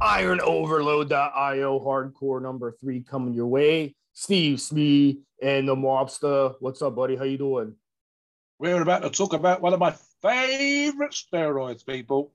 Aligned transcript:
Iron 0.00 0.40
Overload.io 0.40 1.80
hardcore 1.80 2.40
number 2.40 2.70
three 2.70 3.00
coming 3.02 3.34
your 3.34 3.48
way. 3.48 3.96
Steve 4.12 4.60
Smee 4.60 5.22
and 5.42 5.68
the 5.68 5.74
Mobster. 5.74 6.54
What's 6.60 6.82
up, 6.82 6.94
buddy? 6.94 7.16
How 7.16 7.24
you 7.24 7.36
doing? 7.36 7.74
We're 8.60 8.80
about 8.80 9.02
to 9.02 9.10
talk 9.10 9.32
about 9.32 9.60
one 9.60 9.72
of 9.72 9.80
my 9.80 9.94
favorite 10.22 11.12
steroids, 11.12 11.84
people. 11.84 12.32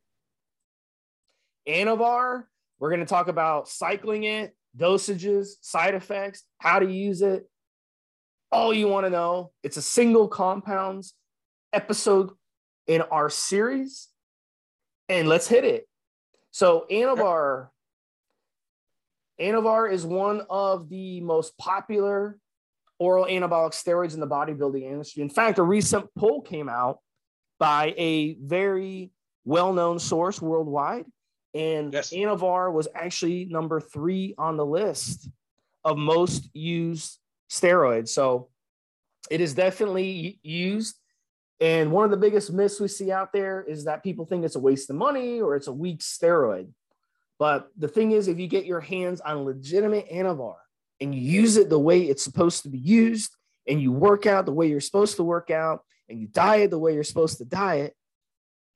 Anavar. 1.68 2.44
We're 2.80 2.90
going 2.90 3.00
to 3.00 3.06
talk 3.06 3.30
about 3.30 3.70
cycling 3.70 4.26
it, 4.26 4.54
dosages, 4.78 5.52
side 5.62 5.96
effects, 5.96 6.44
how 6.58 6.80
to 6.80 6.92
use 6.92 7.22
it. 7.22 7.50
All 8.52 8.74
you 8.74 8.90
want 8.90 9.06
to 9.06 9.10
know. 9.10 9.52
It's 9.64 9.78
a 9.78 9.82
single 9.82 10.28
compounds 10.28 11.14
episode 11.72 12.32
in 12.88 13.02
our 13.04 13.30
series. 13.30 14.10
And 15.08 15.30
let's 15.30 15.48
hit 15.48 15.64
it. 15.64 15.88
So 16.54 16.86
Anavar, 16.92 17.70
Anavar 19.42 19.92
is 19.92 20.06
one 20.06 20.44
of 20.52 20.88
the 20.88 21.20
most 21.22 21.58
popular 21.58 22.38
oral 23.00 23.26
anabolic 23.26 23.72
steroids 23.72 24.14
in 24.14 24.20
the 24.20 24.28
bodybuilding 24.28 24.84
industry. 24.84 25.24
In 25.24 25.32
fact, 25.32 25.58
a 25.58 25.64
recent 25.64 26.14
poll 26.16 26.44
came 26.44 26.70
out 26.70 27.00
by 27.60 27.96
a 27.98 28.36
very 28.36 29.10
well-known 29.46 29.98
source 29.98 30.40
worldwide, 30.40 31.06
and 31.56 31.92
Yes. 31.92 32.12
Anavar 32.12 32.72
was 32.72 32.88
actually 32.94 33.46
number 33.46 33.82
three 33.82 34.36
on 34.38 34.56
the 34.56 34.66
list 34.66 35.28
of 35.84 35.98
most 35.98 36.50
used 36.54 37.18
steroids. 37.50 38.10
So 38.10 38.50
it 39.32 39.42
is 39.42 39.56
definitely 39.56 40.40
used. 40.44 40.98
And 41.64 41.94
one 41.94 42.04
of 42.04 42.12
the 42.12 42.18
biggest 42.18 42.52
myths 42.52 42.82
we 42.82 42.90
see 42.90 43.10
out 43.10 43.32
there 43.32 43.64
is 43.64 43.86
that 43.86 44.04
people 44.04 44.26
think 44.26 44.44
it's 44.44 44.58
a 44.58 44.60
waste 44.60 44.90
of 44.90 44.98
money 44.98 45.40
or 45.40 45.56
it's 45.56 45.68
a 45.68 45.72
weak 45.72 46.00
steroid. 46.00 46.68
But 47.40 47.70
the 47.78 47.88
thing 47.88 48.12
is, 48.12 48.28
if 48.28 48.38
you 48.38 48.48
get 48.48 48.66
your 48.66 48.82
hands 48.82 49.22
on 49.22 49.46
legitimate 49.46 50.10
Anavar 50.10 50.58
and 51.00 51.16
you 51.16 51.22
use 51.22 51.56
it 51.56 51.70
the 51.70 51.80
way 51.80 52.02
it's 52.02 52.22
supposed 52.22 52.64
to 52.64 52.70
be 52.70 52.80
used, 52.80 53.34
and 53.66 53.82
you 53.82 53.94
work 53.94 54.26
out 54.26 54.46
the 54.46 54.52
way 54.52 54.68
you're 54.68 54.82
supposed 54.82 55.16
to 55.16 55.24
work 55.24 55.52
out, 55.52 55.86
and 56.10 56.20
you 56.20 56.28
diet 56.28 56.70
the 56.70 56.78
way 56.78 56.96
you're 56.96 57.02
supposed 57.02 57.38
to 57.38 57.46
diet, 57.46 57.96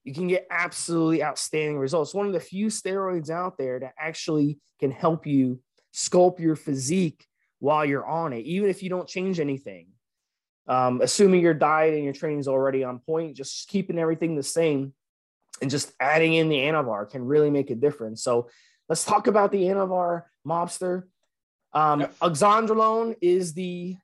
you 0.06 0.14
can 0.14 0.30
get 0.30 0.48
absolutely 0.50 1.22
outstanding 1.22 1.78
results. 1.78 2.14
One 2.14 2.28
of 2.28 2.32
the 2.32 2.40
few 2.40 2.68
steroids 2.68 3.30
out 3.30 3.58
there 3.58 3.82
that 3.82 3.96
actually 4.00 4.60
can 4.80 4.92
help 4.92 5.28
you 5.28 5.60
sculpt 5.94 6.40
your 6.40 6.56
physique 6.56 7.26
while 7.60 7.84
you're 7.84 8.08
on 8.08 8.32
it, 8.32 8.46
even 8.46 8.70
if 8.70 8.82
you 8.82 8.90
don't 8.90 9.10
change 9.10 9.42
anything. 9.42 9.88
Um, 10.68 11.02
assuming 11.02 11.42
your 11.42 11.54
diet 11.54 11.94
and 11.94 12.04
your 12.04 12.14
training 12.14 12.40
is 12.40 12.48
already 12.48 12.84
on 12.84 13.00
point, 13.00 13.38
just 13.38 13.70
keeping 13.70 13.98
everything 13.98 14.36
the 14.36 14.44
same 14.44 14.94
and 15.62 15.72
just 15.72 15.94
adding 16.00 16.34
in 16.34 16.50
the 16.50 16.58
Anavar 16.58 17.10
can 17.10 17.24
really 17.26 17.50
make 17.50 17.70
a 17.70 17.76
difference. 17.76 18.22
So 18.22 18.50
let's 18.90 19.06
talk 19.06 19.28
about 19.28 19.52
the 19.52 19.64
Anavar 19.64 20.24
mobster. 20.46 21.04
Um, 21.74 22.02
Yep. 22.02 22.20
Oxandrolone 22.20 23.16
is 23.22 23.54
the 23.54 23.96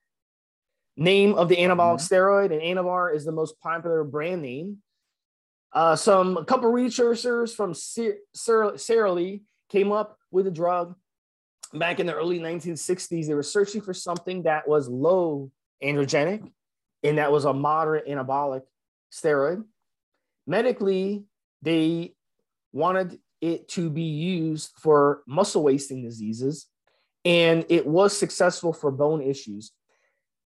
name 0.96 1.34
of 1.34 1.48
the 1.48 1.56
anabolic 1.56 1.98
steroid, 2.00 2.52
and 2.52 2.60
Anavar 2.60 3.14
is 3.14 3.24
the 3.24 3.32
most 3.32 3.58
popular 3.60 4.04
brand 4.04 4.42
name. 4.42 4.78
Uh, 5.72 5.96
some 5.96 6.36
a 6.36 6.44
couple 6.44 6.70
researchers 6.70 7.52
from 7.52 7.74
Sara 7.74 9.12
Lee 9.12 9.42
came 9.68 9.90
up 9.90 10.18
with 10.30 10.46
a 10.46 10.50
drug 10.50 10.94
back 11.72 11.98
in 11.98 12.06
the 12.06 12.14
early 12.14 12.38
1960s. 12.38 13.26
They 13.26 13.34
were 13.34 13.42
searching 13.42 13.80
for 13.80 13.92
something 13.92 14.44
that 14.44 14.68
was 14.68 14.88
low 14.88 15.50
androgenic 15.84 16.50
and 17.04 17.18
that 17.18 17.30
was 17.30 17.44
a 17.44 17.52
moderate 17.52 18.08
anabolic 18.08 18.62
steroid. 19.12 19.62
Medically, 20.46 21.24
they 21.62 22.14
wanted 22.72 23.20
it 23.40 23.68
to 23.68 23.90
be 23.90 24.02
used 24.02 24.72
for 24.78 25.22
muscle 25.28 25.62
wasting 25.62 26.02
diseases, 26.02 26.66
and 27.24 27.64
it 27.68 27.86
was 27.86 28.16
successful 28.16 28.72
for 28.72 28.90
bone 28.90 29.22
issues. 29.22 29.72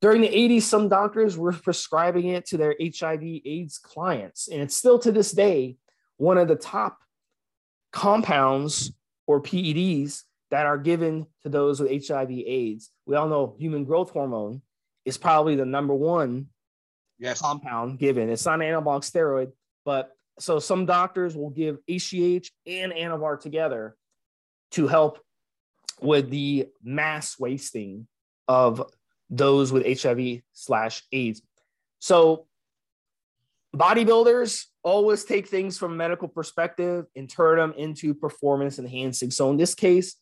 During 0.01 0.21
the 0.21 0.29
80s, 0.29 0.63
some 0.63 0.89
doctors 0.89 1.37
were 1.37 1.53
prescribing 1.63 2.27
it 2.27 2.47
to 2.47 2.57
their 2.57 2.75
HIV 2.81 3.23
AIDS 3.45 3.77
clients, 3.77 4.47
and 4.47 4.61
it's 4.61 4.75
still 4.75 4.99
to 4.99 5.11
this 5.11 5.31
day 5.31 5.77
one 6.17 6.39
of 6.39 6.47
the 6.47 6.55
top 6.55 6.97
compounds 7.93 8.91
or 9.27 9.41
PEDs 9.41 10.23
that 10.49 10.65
are 10.65 10.77
given 10.77 11.27
to 11.43 11.49
those 11.49 11.79
with 11.79 12.07
HIV 12.07 12.31
AIDS. 12.31 12.89
We 13.05 13.15
all 13.15 13.27
know 13.27 13.55
human 13.59 13.83
growth 13.83 14.09
hormone 14.11 14.61
is 15.07 15.17
probably 15.17 15.55
the 15.55 15.65
number 15.65 15.95
one 15.95 16.47
Yes. 17.17 17.41
compound 17.41 17.97
given. 17.97 18.29
It's 18.29 18.45
not 18.45 18.61
an 18.61 18.67
anabolic 18.67 19.01
steroid, 19.09 19.53
but 19.85 20.11
so 20.37 20.59
some 20.59 20.85
doctors 20.85 21.35
will 21.35 21.49
give 21.49 21.77
HGH 21.87 22.51
and 22.67 22.91
Anavar 22.91 23.39
together 23.39 23.95
to 24.71 24.85
help 24.85 25.19
with 26.01 26.29
the 26.29 26.67
mass 26.83 27.39
wasting 27.39 28.05
of 28.49 28.83
those 29.29 29.71
with 29.71 29.85
HIV 29.85 30.41
slash 30.51 31.03
AIDS. 31.11 31.41
So 31.99 32.45
bodybuilders 33.75 34.65
always 34.83 35.23
take 35.23 35.47
things 35.47 35.77
from 35.77 35.93
a 35.93 35.95
medical 35.95 36.27
perspective 36.27 37.05
and 37.15 37.29
turn 37.29 37.57
them 37.57 37.73
into 37.77 38.13
performance 38.13 38.77
enhancing. 38.77 39.31
So 39.31 39.49
in 39.49 39.57
this 39.57 39.73
case, 39.73 40.15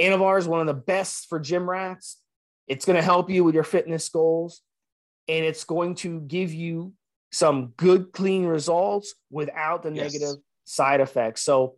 Anavar 0.00 0.38
is 0.38 0.48
one 0.48 0.60
of 0.60 0.66
the 0.66 0.74
best 0.74 1.28
for 1.28 1.38
gym 1.38 1.68
rats. 1.68 2.20
It's 2.66 2.84
going 2.84 2.96
to 2.96 3.02
help 3.02 3.30
you 3.30 3.44
with 3.44 3.54
your 3.54 3.64
fitness 3.64 4.08
goals 4.08 4.62
and 5.28 5.44
it's 5.44 5.64
going 5.64 5.94
to 5.96 6.20
give 6.20 6.52
you 6.52 6.92
some 7.32 7.72
good, 7.76 8.12
clean 8.12 8.46
results 8.46 9.14
without 9.30 9.82
the 9.82 9.92
Yes. 9.92 10.12
negative 10.12 10.42
side 10.64 11.00
effects. 11.00 11.42
So, 11.42 11.76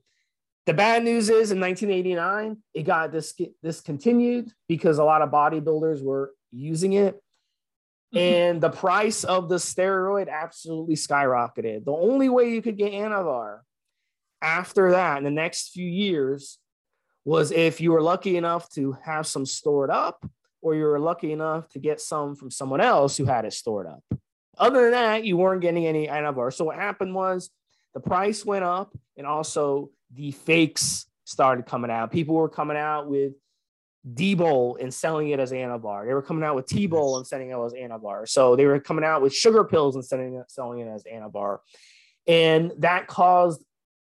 the 0.66 0.74
bad 0.74 1.04
news 1.04 1.30
is 1.30 1.52
in 1.52 1.60
1989, 1.60 2.56
it 2.74 2.82
got 2.82 3.12
dis- 3.12 3.40
discontinued 3.62 4.50
because 4.66 4.98
a 4.98 5.04
lot 5.04 5.22
of 5.22 5.30
bodybuilders 5.30 6.02
were 6.02 6.34
using 6.50 6.94
it. 6.94 7.14
Mm-hmm. 8.12 8.18
And 8.18 8.60
the 8.60 8.70
price 8.70 9.22
of 9.22 9.48
the 9.48 9.56
steroid 9.56 10.28
absolutely 10.28 10.96
skyrocketed. 10.96 11.84
The 11.84 11.92
only 11.92 12.28
way 12.28 12.50
you 12.50 12.62
could 12.62 12.76
get 12.76 12.92
Anavar 12.92 13.60
after 14.42 14.90
that 14.90 15.18
in 15.18 15.24
the 15.24 15.30
next 15.30 15.70
few 15.70 15.86
years 15.88 16.58
was 17.24 17.52
if 17.52 17.80
you 17.80 17.92
were 17.92 18.02
lucky 18.02 18.36
enough 18.36 18.68
to 18.70 18.96
have 19.04 19.26
some 19.26 19.46
stored 19.46 19.90
up 19.90 20.28
or 20.66 20.74
you 20.74 20.82
were 20.82 20.98
lucky 20.98 21.30
enough 21.30 21.68
to 21.68 21.78
get 21.78 22.00
some 22.00 22.34
from 22.34 22.50
someone 22.50 22.80
else 22.80 23.16
who 23.16 23.24
had 23.24 23.44
it 23.44 23.52
stored 23.52 23.86
up. 23.86 24.02
Other 24.58 24.82
than 24.82 24.90
that, 24.90 25.24
you 25.24 25.36
weren't 25.36 25.60
getting 25.60 25.86
any 25.86 26.08
Anavar. 26.08 26.52
So 26.52 26.64
what 26.64 26.74
happened 26.74 27.14
was 27.14 27.50
the 27.94 28.00
price 28.00 28.44
went 28.44 28.64
up 28.64 28.92
and 29.16 29.28
also 29.28 29.90
the 30.12 30.32
fakes 30.32 31.06
started 31.22 31.66
coming 31.66 31.88
out. 31.88 32.10
People 32.10 32.34
were 32.34 32.48
coming 32.48 32.76
out 32.76 33.08
with 33.08 33.34
D-Bol 34.12 34.78
and 34.80 34.92
selling 34.92 35.28
it 35.28 35.38
as 35.38 35.52
Anavar. 35.52 36.04
They 36.04 36.14
were 36.14 36.20
coming 36.20 36.42
out 36.42 36.56
with 36.56 36.66
T-Bol 36.66 37.18
and 37.18 37.24
selling 37.24 37.50
it 37.50 37.56
as 37.56 37.72
Anavar. 37.72 38.28
So 38.28 38.56
they 38.56 38.66
were 38.66 38.80
coming 38.80 39.04
out 39.04 39.22
with 39.22 39.32
sugar 39.32 39.62
pills 39.62 39.94
and 39.94 40.04
selling 40.04 40.34
it, 40.34 40.50
selling 40.50 40.80
it 40.80 40.88
as 40.88 41.04
Anavar. 41.04 41.58
And 42.26 42.72
that 42.78 43.06
caused 43.06 43.62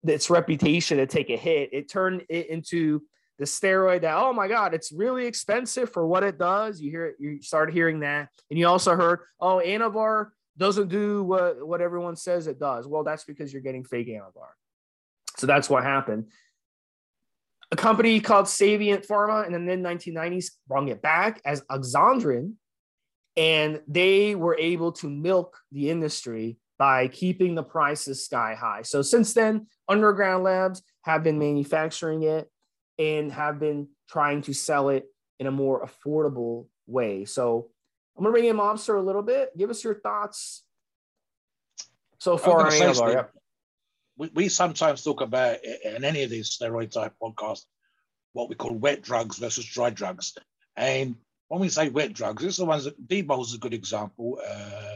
its 0.04 0.30
reputation 0.30 1.00
to 1.00 1.08
take 1.08 1.32
a 1.32 1.36
hit. 1.36 1.72
It 1.74 1.90
turned 1.90 2.26
it 2.30 2.48
into 2.52 3.02
the 3.40 3.46
steroid 3.46 4.02
that, 4.02 4.16
oh 4.16 4.34
my 4.34 4.48
God, 4.48 4.74
it's 4.74 4.92
really 4.92 5.26
expensive 5.26 5.92
for 5.92 6.06
what 6.06 6.24
it 6.24 6.38
does. 6.38 6.80
You 6.80 6.92
hear 6.92 7.16
you 7.20 7.42
started 7.42 7.74
hearing 7.74 8.02
that. 8.02 8.30
And 8.50 8.60
you 8.60 8.68
also 8.68 8.96
heard, 8.96 9.20
oh, 9.40 9.62
Anavar 9.66 10.30
doesn't 10.58 10.90
do 10.90 11.24
what, 11.24 11.66
what 11.66 11.82
everyone 11.82 12.16
says 12.16 12.48
it 12.48 12.60
does. 12.60 12.88
Well, 12.88 13.04
that's 13.04 13.24
because 13.24 13.52
you're 13.52 13.62
getting 13.62 13.84
fake 13.84 14.08
Anavar. 14.08 14.52
So 15.38 15.48
that's 15.48 15.70
what 15.70 15.84
happened. 15.84 16.28
A 17.72 17.76
company 17.76 18.20
called 18.20 18.46
Savient 18.46 19.08
Pharma 19.08 19.48
in 19.48 19.54
the 19.54 19.60
mid 19.60 19.80
1990s 19.80 20.52
brought 20.68 20.88
it 20.88 21.02
back 21.02 21.42
as 21.44 21.62
Oxandrin, 21.72 22.54
and 23.36 23.82
they 23.88 24.36
were 24.36 24.56
able 24.60 24.92
to 24.92 25.10
milk 25.10 25.58
the 25.72 25.90
industry 25.90 26.58
by 26.78 27.08
keeping 27.08 27.56
the 27.56 27.64
prices 27.64 28.26
sky 28.26 28.56
high. 28.60 28.84
So 28.84 29.02
since 29.02 29.34
then, 29.34 29.68
Underground 29.90 30.44
Labs 30.44 30.84
have 31.02 31.24
been 31.24 31.40
manufacturing 31.40 32.24
it 32.24 32.50
and 33.00 33.32
have 33.32 33.60
been 33.60 33.88
trying 34.10 34.42
to 34.44 34.54
sell 34.54 34.90
it 34.90 35.06
in 35.40 35.48
a 35.48 35.52
more 35.52 35.86
affordable 35.88 36.68
way. 36.88 37.26
So 37.26 37.70
I'm 38.18 38.24
gonna 38.24 38.34
bring 38.34 38.46
in 38.46 38.58
Mobster 38.58 38.98
a 38.98 39.02
little 39.02 39.24
bit. 39.24 39.58
Give 39.58 39.70
us 39.70 39.84
your 39.84 39.96
thoughts 39.96 40.64
so 42.20 42.38
far 42.38 42.58
gonna 42.58 42.66
on 42.66 42.72
say, 42.72 42.86
Anavar. 42.86 42.96
Steve, 42.96 43.10
Yep. 43.14 43.34
we, 44.18 44.30
we 44.34 44.50
sometimes 44.50 45.04
talk 45.04 45.22
about 45.22 45.64
in 45.64 46.04
any 46.04 46.24
of 46.24 46.30
these 46.30 46.56
steroid 46.58 46.92
type 46.92 47.14
podcasts 47.22 47.66
what 48.34 48.50
we 48.50 48.56
call 48.56 48.74
wet 48.74 49.02
drugs 49.02 49.38
versus 49.38 49.66
dry 49.66 49.90
drugs. 49.90 50.36
And 50.76 51.16
when 51.50 51.62
we 51.62 51.70
say 51.70 51.90
wet 51.90 52.14
drugs, 52.14 52.44
it's 52.44 52.58
the 52.58 52.66
ones 52.66 52.86
that 52.86 53.08
D-Bol 53.08 53.44
is 53.44 53.54
a 53.54 53.60
good 53.60 53.74
example. 53.76 54.40
Uh, 54.44 54.96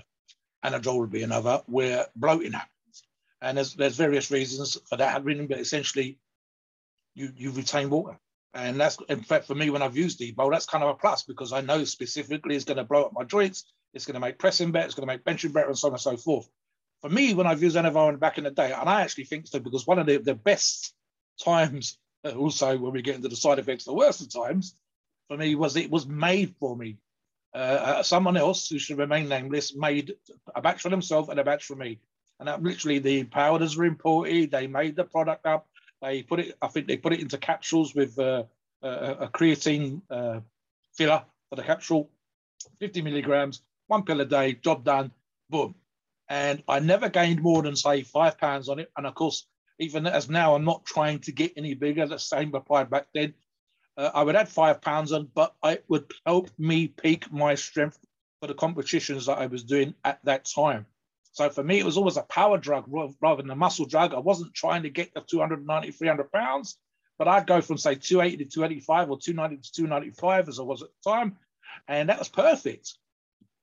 Anadrol 0.65 0.99
would 0.99 1.11
be 1.11 1.21
another, 1.21 1.61
where 1.67 2.07
bloating 2.15 2.53
happens. 2.53 3.03
And 3.41 3.57
there's, 3.57 3.75
there's 3.75 3.95
various 3.95 4.31
reasons 4.31 4.77
for 4.89 4.97
that 4.97 5.11
happening, 5.11 5.45
but 5.45 5.59
essentially 5.59 6.17
you, 7.18 7.31
you 7.36 7.52
retain 7.52 7.90
water. 7.90 8.18
And 8.54 8.80
that's, 8.80 8.98
in 9.10 9.22
fact, 9.22 9.46
for 9.46 9.56
me, 9.56 9.69
when 9.69 9.81
I've 9.81 9.98
used 9.98 10.19
D-Bol, 10.19 10.52
that's 10.52 10.66
kind 10.66 10.84
of 10.84 10.92
a 10.92 10.94
plus 10.94 11.24
because 11.24 11.52
I 11.52 11.62
know 11.62 11.84
specifically 11.84 12.56
it's 12.56 12.66
going 12.66 12.78
to 12.78 12.84
blow 12.84 13.06
up 13.06 13.14
my 13.14 13.24
joints, 13.24 13.66
it's 13.94 14.06
going 14.06 14.14
to 14.14 14.19
make 14.19 14.40
pressing 14.40 14.72
better, 14.72 14.86
it's 14.86 14.96
going 14.96 15.08
to 15.08 15.14
make 15.14 15.24
benching 15.24 15.52
better, 15.52 15.68
and 15.68 15.78
so 15.78 15.88
on 15.88 15.94
and 15.94 16.02
so 16.02 16.16
forth. 16.16 16.48
For 17.02 17.10
me, 17.10 17.34
when 17.34 17.48
I've 17.48 17.62
used 17.62 17.75
Anavar 17.75 18.19
back 18.19 18.38
in 18.38 18.44
the 18.44 18.52
day, 18.52 18.72
and 18.72 18.88
I 18.88 19.02
actually 19.02 19.25
think 19.25 19.48
so 19.48 19.60
because 19.60 19.86
one 19.86 20.00
of 20.00 20.06
the, 20.06 20.18
the 20.18 20.36
best 20.36 20.94
times, 21.44 21.98
uh, 22.24 22.31
also 22.31 22.78
when 22.78 22.94
we 22.94 23.02
get 23.02 23.16
into 23.16 23.30
the 23.30 23.36
side 23.36 23.60
effects, 23.60 23.86
the 23.86 23.94
worst 23.94 24.22
of 24.22 24.34
times, 24.34 24.75
for 25.28 25.38
me 25.38 25.56
was 25.56 25.75
it 25.75 25.92
was 25.92 26.08
made 26.08 26.56
for 26.60 26.75
me. 26.75 26.98
Uh, 27.54 27.58
uh, 27.58 28.04
someone 28.04 28.38
else 28.38 28.69
who 28.69 28.78
should 28.78 28.98
remain 28.98 29.28
nameless 29.28 29.75
made 29.75 30.14
a 30.56 30.62
batch 30.62 30.81
for 30.81 30.90
themselves 30.90 31.30
and 31.30 31.40
a 31.40 31.44
batch 31.44 31.66
for 31.66 31.75
me. 31.75 32.00
And 32.40 32.48
that 32.48 32.62
literally 32.62 33.00
the 33.00 33.24
powders 33.24 33.75
were 33.75 33.86
imported. 33.86 34.52
They 34.52 34.68
made 34.68 34.96
the 34.96 35.04
product 35.04 35.46
up. 35.46 35.68
They 36.01 36.23
put 36.23 36.39
it. 36.39 36.57
I 36.61 36.67
think 36.67 36.88
they 36.88 36.97
put 36.97 37.13
it 37.13 37.19
into 37.19 37.38
capsules 37.38 37.95
with 37.95 38.17
uh, 38.19 38.44
a, 38.81 38.89
a, 38.89 39.27
creatine 39.29 40.01
uh, 40.09 40.41
filler 40.94 41.23
for 41.49 41.55
the 41.55 41.63
capsule, 41.63 42.09
50 42.79 43.01
milligrams, 43.01 43.61
one 43.88 44.03
pill 44.03 44.21
a 44.21 44.25
day, 44.25 44.53
job 44.53 44.83
done, 44.83 45.11
boom. 45.49 45.75
And 46.29 46.61
I 46.67 46.79
never 46.79 47.09
gained 47.09 47.41
more 47.41 47.63
than 47.63 47.75
say 47.75 48.03
five 48.03 48.38
pounds 48.38 48.69
on 48.69 48.79
it. 48.79 48.91
And 48.97 49.07
of 49.07 49.15
course, 49.15 49.47
even 49.79 50.05
as 50.05 50.29
now, 50.29 50.55
I'm 50.55 50.65
not 50.65 50.85
trying 50.85 51.19
to 51.19 51.31
get 51.31 51.53
any 51.55 51.73
bigger. 51.73 52.05
The 52.05 52.19
same 52.19 52.53
applied 52.53 52.89
back 52.89 53.07
then. 53.13 53.33
Uh, 53.95 54.11
I 54.13 54.23
would 54.23 54.35
add 54.35 54.49
five 54.49 54.81
pounds 54.81 55.11
on, 55.11 55.29
but 55.33 55.55
it 55.63 55.85
would 55.88 56.11
help 56.25 56.49
me 56.59 56.88
peak 56.88 57.31
my 57.31 57.55
strength 57.55 57.99
for 58.39 58.47
the 58.47 58.53
competitions 58.53 59.25
that 59.25 59.38
I 59.38 59.47
was 59.47 59.63
doing 59.63 59.95
at 60.03 60.19
that 60.25 60.45
time. 60.45 60.85
So 61.38 61.51
for 61.51 61.63
me, 61.63 61.78
it 61.78 61.86
was 61.86 61.98
always 61.98 62.18
a 62.18 62.24
power 62.24 62.57
drug 62.57 62.86
rather 63.22 63.44
than 63.44 63.51
a 63.51 63.56
muscle 63.56 63.86
drug. 63.86 64.12
I 64.12 64.18
wasn't 64.18 64.56
trying 64.56 64.81
to 64.81 64.89
get 64.89 65.13
the 65.13 65.22
290, 65.22 65.92
300 65.92 66.31
pounds, 66.31 66.80
but 67.19 67.28
I'd 67.28 67.45
go 67.45 67.62
from 67.62 67.78
say 67.78 67.94
280 67.94 68.44
to 68.44 68.50
285 68.50 69.12
or 69.12 69.19
290 69.19 69.62
to 69.62 69.72
295 69.72 70.50
as 70.50 70.60
I 70.60 70.63
was 70.63 70.81
at 70.81 70.89
the 70.89 71.12
time. 71.12 71.38
And 71.88 72.10
that 72.10 72.18
was 72.18 72.28
perfect. 72.28 72.95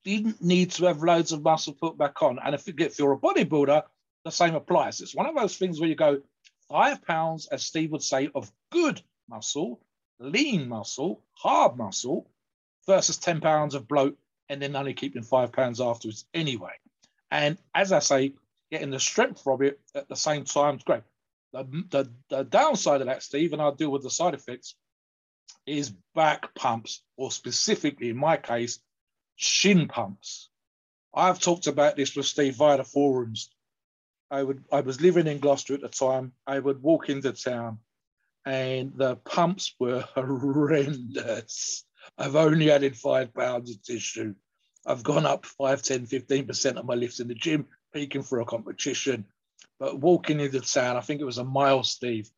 Didn't 0.05 0.41
need 0.41 0.71
to 0.71 0.85
have 0.85 1.03
loads 1.03 1.33
of 1.33 1.41
muscle 1.43 1.73
put 1.73 1.97
back 1.97 2.21
on. 2.21 2.39
And 2.41 2.55
if, 2.55 2.65
if 2.65 2.97
you're 2.97 3.11
a 3.11 3.17
bodybuilder, 3.17 3.83
the 4.23 4.31
same 4.31 4.55
applies. 4.55 5.01
It's 5.01 5.13
one 5.13 5.25
of 5.25 5.35
those 5.35 5.57
things 5.57 5.77
where 5.77 5.89
you 5.89 5.95
go 5.95 6.21
five 6.69 7.03
pounds, 7.03 7.45
as 7.47 7.65
Steve 7.65 7.91
would 7.91 8.03
say, 8.03 8.29
of 8.33 8.49
good 8.71 9.01
muscle, 9.27 9.81
lean 10.17 10.69
muscle, 10.69 11.25
hard 11.33 11.75
muscle, 11.75 12.31
versus 12.87 13.17
10 13.17 13.41
pounds 13.41 13.75
of 13.75 13.85
bloat, 13.85 14.17
and 14.47 14.61
then 14.61 14.77
only 14.77 14.93
keeping 14.93 15.23
five 15.23 15.51
pounds 15.51 15.81
afterwards 15.81 16.25
anyway. 16.33 16.71
And 17.35 17.57
as 17.73 17.91
I 17.91 17.99
say, 17.99 18.33
getting 18.71 18.91
the 18.91 18.99
strength 18.99 19.41
from 19.41 19.61
it 19.61 19.81
at 19.93 20.07
the 20.07 20.15
same 20.15 20.45
time 20.45 20.77
is 20.77 20.83
great. 20.83 21.03
The, 21.51 21.63
the, 21.89 22.11
the 22.29 22.43
downside 22.43 23.01
of 23.01 23.07
that, 23.07 23.23
Steve, 23.23 23.51
and 23.51 23.61
I'll 23.61 23.75
deal 23.75 23.91
with 23.91 24.03
the 24.03 24.09
side 24.09 24.33
effects, 24.33 24.75
is 25.65 25.93
back 26.13 26.55
pumps, 26.55 27.03
or 27.17 27.31
specifically 27.31 28.09
in 28.09 28.15
my 28.15 28.37
case, 28.37 28.79
shin 29.35 29.89
pumps. 29.89 30.49
I've 31.13 31.41
talked 31.41 31.67
about 31.67 31.97
this 31.97 32.15
with 32.15 32.25
Steve 32.25 32.55
via 32.55 32.77
the 32.77 32.85
forums. 32.85 33.49
I 34.31 34.41
would 34.41 34.63
I 34.71 34.79
was 34.79 35.01
living 35.01 35.27
in 35.27 35.39
Gloucester 35.39 35.73
at 35.73 35.81
the 35.81 35.89
time. 35.89 36.31
I 36.47 36.59
would 36.59 36.81
walk 36.81 37.09
into 37.09 37.33
town 37.33 37.79
and 38.45 38.93
the 38.95 39.17
pumps 39.17 39.75
were 39.77 40.01
horrendous. 40.15 41.83
I've 42.17 42.37
only 42.37 42.71
added 42.71 42.95
five 42.95 43.33
pounds 43.33 43.71
of 43.71 43.83
tissue. 43.83 44.35
I've 44.85 45.03
gone 45.03 45.25
up 45.25 45.45
5, 45.45 45.81
10, 45.81 46.07
15% 46.07 46.75
of 46.75 46.85
my 46.85 46.93
lifts 46.93 47.19
in 47.19 47.27
the 47.27 47.33
gym, 47.33 47.65
peaking 47.93 48.23
for 48.23 48.39
a 48.39 48.45
competition. 48.45 49.25
But 49.79 49.99
walking 49.99 50.39
into 50.39 50.61
town, 50.61 50.95
I 50.95 51.01
think 51.01 51.21
it 51.21 51.25
was 51.25 51.37
a 51.37 51.43
mile, 51.43 51.83
Steve, 51.83 52.29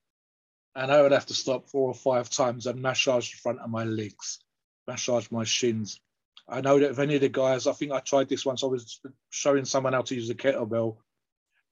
and 0.76 0.92
I 0.92 1.02
would 1.02 1.12
have 1.12 1.26
to 1.28 1.34
stop 1.34 1.70
four 1.70 1.90
or 1.90 1.94
five 1.94 2.30
times 2.30 2.66
and 2.68 2.82
massage 2.82 3.32
the 3.32 3.38
front 3.38 3.60
of 3.60 3.70
my 3.70 3.84
legs, 3.84 4.40
massage 4.88 5.30
my 5.30 5.44
shins. 5.44 6.00
I 6.48 6.62
know 6.62 6.80
that 6.80 6.92
if 6.92 7.00
any 7.00 7.16
of 7.16 7.22
the 7.22 7.30
guys, 7.30 7.68
I 7.68 7.74
think 7.74 7.92
I 7.92 8.00
tried 8.00 8.30
this 8.30 8.46
once, 8.46 8.64
I 8.64 8.68
was 8.68 9.02
showing 9.30 9.66
someone 9.66 9.94
how 9.94 10.04
to 10.04 10.16
use 10.16 10.30
a 10.30 10.36
kettlebell, 10.36 10.98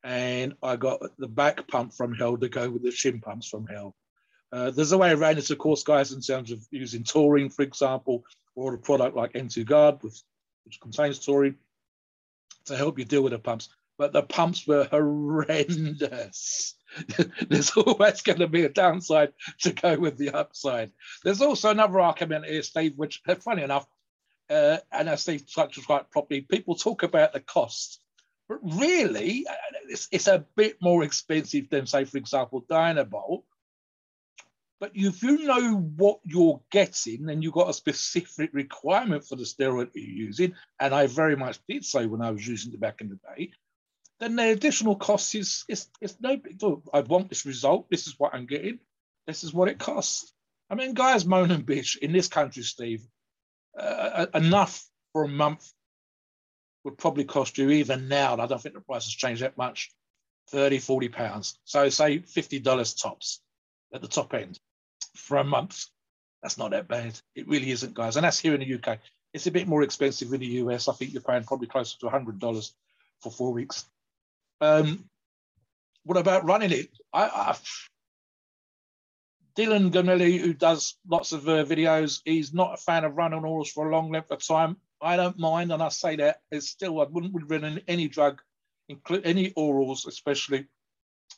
and 0.04 0.54
I 0.62 0.75
got 0.75 1.01
the 1.18 1.27
back 1.27 1.68
pump 1.68 1.94
from 1.94 2.13
hell 2.13 2.38
to 2.38 2.50
go 2.50 2.69
with 2.69 2.83
the 2.83 2.92
shin 2.92 3.22
pumps 3.22 3.48
from 3.48 3.68
hell. 3.68 3.95
Uh, 4.51 4.72
there's 4.72 4.92
a 4.92 4.98
way 4.98 5.12
around 5.12 5.38
it, 5.38 5.50
of 5.50 5.57
course, 5.57 5.83
guys, 5.83 6.12
in 6.12 6.22
terms 6.22 6.51
of 6.51 6.66
using 6.72 7.04
taurine, 7.04 7.50
for 7.50 7.62
example, 7.62 8.24
or 8.56 8.74
a 8.74 8.77
product 8.77 9.16
like 9.16 9.33
N2 9.33 9.66
Guard, 9.66 10.04
with 10.04 10.22
which 10.66 10.80
contains 10.80 11.20
taurine 11.20 11.56
to 12.66 12.76
help 12.76 13.00
you 13.00 13.06
deal 13.06 13.22
with 13.22 13.32
the 13.32 13.40
pumps. 13.40 13.70
But 13.98 14.12
the 14.12 14.24
pumps 14.24 14.68
were 14.68 14.84
horrendous. 14.92 16.76
There's 17.48 17.72
always 17.72 18.22
going 18.22 18.40
to 18.40 18.48
be 18.48 18.64
a 18.64 18.70
downside 18.70 19.34
to 19.62 19.74
go 19.74 19.98
with 19.98 20.18
the 20.18 20.32
upside. 20.32 20.92
There's 21.24 21.42
also 21.42 21.72
another 21.72 22.00
argument 22.00 22.46
here, 22.46 22.64
Steve, 22.64 22.98
which, 22.98 23.22
funny 23.40 23.64
enough, 23.64 23.88
uh, 24.50 24.78
and 24.92 25.10
as 25.10 25.22
Steve 25.22 25.52
touched 25.52 25.86
quite 25.86 26.12
properly, 26.12 26.42
people 26.42 26.76
talk 26.76 27.04
about 27.04 27.34
the 27.34 27.40
cost. 27.40 28.02
But 28.48 28.60
really, 28.62 29.46
uh, 29.50 29.54
it's, 29.90 30.08
it's 30.12 30.28
a 30.28 30.46
bit 30.56 30.78
more 30.82 31.04
expensive 31.04 31.70
than, 31.70 31.88
say, 31.88 32.06
for 32.06 32.18
example, 32.18 32.64
Dianabol, 32.70 33.44
but 34.80 34.92
if 34.94 35.24
you 35.24 35.45
know 35.45 35.77
what 35.95 36.19
you're 36.24 36.62
getting 36.69 37.30
and 37.30 37.42
you've 37.42 37.54
got 37.54 37.69
a 37.69 37.74
specific 37.74 38.50
requirement 38.54 39.25
for 39.25 39.36
the 39.36 39.44
steroid 39.44 39.89
you're 39.94 40.27
using, 40.27 40.54
and 40.80 40.94
I 40.94 41.07
very 41.07 41.38
much 41.38 41.60
did 41.68 41.86
so 41.86 42.07
when 42.07 42.22
I 42.22 42.31
was 42.31 42.45
using 42.45 42.74
it 42.74 42.80
back 42.80 43.00
in 43.00 43.10
the 43.10 43.19
day, 43.36 43.51
then 44.19 44.36
the 44.36 44.51
additional 44.51 44.95
cost 44.95 45.33
is, 45.36 45.63
is, 45.69 45.88
is 46.01 46.18
no 46.19 46.38
big 46.38 46.57
deal. 46.57 46.83
I 46.94 47.01
want 47.01 47.30
this 47.30 47.45
result. 47.45 47.89
This 47.89 48.07
is 48.07 48.16
what 48.18 48.33
I'm 48.33 48.45
getting. 48.45 48.80
This 49.27 49.44
is 49.44 49.54
what 49.54 49.69
it 49.69 49.80
costs. 49.80 50.33
I 50.69 50.75
mean, 50.75 50.94
guys 50.94 51.25
moan 51.25 51.51
and 51.51 51.66
bitch 51.66 51.98
in 51.98 52.12
this 52.12 52.27
country, 52.27 52.63
Steve, 52.63 53.06
uh, 53.80 54.27
enough 54.33 54.86
for 55.13 55.24
a 55.24 55.30
month 55.30 55.72
would 56.83 56.98
probably 56.98 57.24
cost 57.24 57.57
you 57.57 57.69
even 57.69 58.07
now. 58.07 58.33
I 58.38 58.45
don't 58.45 58.62
think 58.62 58.75
the 58.75 58.81
price 58.81 59.06
has 59.06 59.13
changed 59.13 59.42
that 59.42 59.57
much 59.57 59.92
30, 60.51 60.80
40 60.80 61.10
pounds. 61.10 61.60
So 61.63 61.89
say 61.89 62.19
$50 62.19 63.01
tops 63.01 63.42
at 63.94 64.01
the 64.01 64.07
top 64.07 64.33
end 64.33 64.60
for 65.18 65.38
a 65.38 65.44
month. 65.44 65.86
That's 66.42 66.58
not 66.58 66.72
that 66.72 66.88
bad. 66.88 67.20
It 67.36 67.48
really 67.48 67.72
isn't, 67.72 67.94
guys. 67.94 68.18
And 68.18 68.24
that's 68.24 68.39
here 68.39 68.54
in 68.54 68.60
the 68.60 68.75
UK. 68.75 69.00
It's 69.34 69.48
a 69.48 69.51
bit 69.51 69.68
more 69.68 69.84
expensive 69.84 70.32
in 70.34 70.39
the 70.39 70.46
US. 70.46 70.88
I 70.88 70.94
think 70.94 71.13
you're 71.13 71.22
paying 71.22 71.44
probably 71.44 71.68
closer 71.68 71.98
to 72.00 72.06
$100 72.08 72.72
for 73.22 73.32
four 73.32 73.54
weeks. 73.54 73.86
Um, 74.62 75.10
what 76.04 76.18
about 76.18 76.46
running 76.46 76.72
it? 76.72 76.89
I, 77.12 77.24
I 77.24 77.56
Dylan 79.56 79.92
Gemelli, 79.92 80.38
who 80.38 80.54
does 80.54 80.98
lots 81.08 81.32
of 81.32 81.48
uh, 81.48 81.63
videos, 81.63 82.22
he's 82.25 82.54
not 82.54 82.74
a 82.74 82.78
fan 82.78 83.06
of 83.06 83.16
running 83.16 83.42
orals 83.42 83.70
for 83.70 83.88
a 83.88 83.92
long 83.92 84.12
length 84.12 84.32
of 84.32 84.46
time. 84.46 84.78
I 85.01 85.16
don't 85.16 85.39
mind, 85.39 85.72
and 85.72 85.82
I 85.82 85.89
say 85.89 86.18
that 86.18 86.42
it's 86.51 86.70
still 86.70 87.00
I 87.00 87.06
wouldn't 87.06 87.34
run 87.50 87.82
any 87.88 88.08
drug, 88.08 88.42
include 88.89 89.25
any 89.25 89.51
orals, 89.51 90.08
especially, 90.08 90.68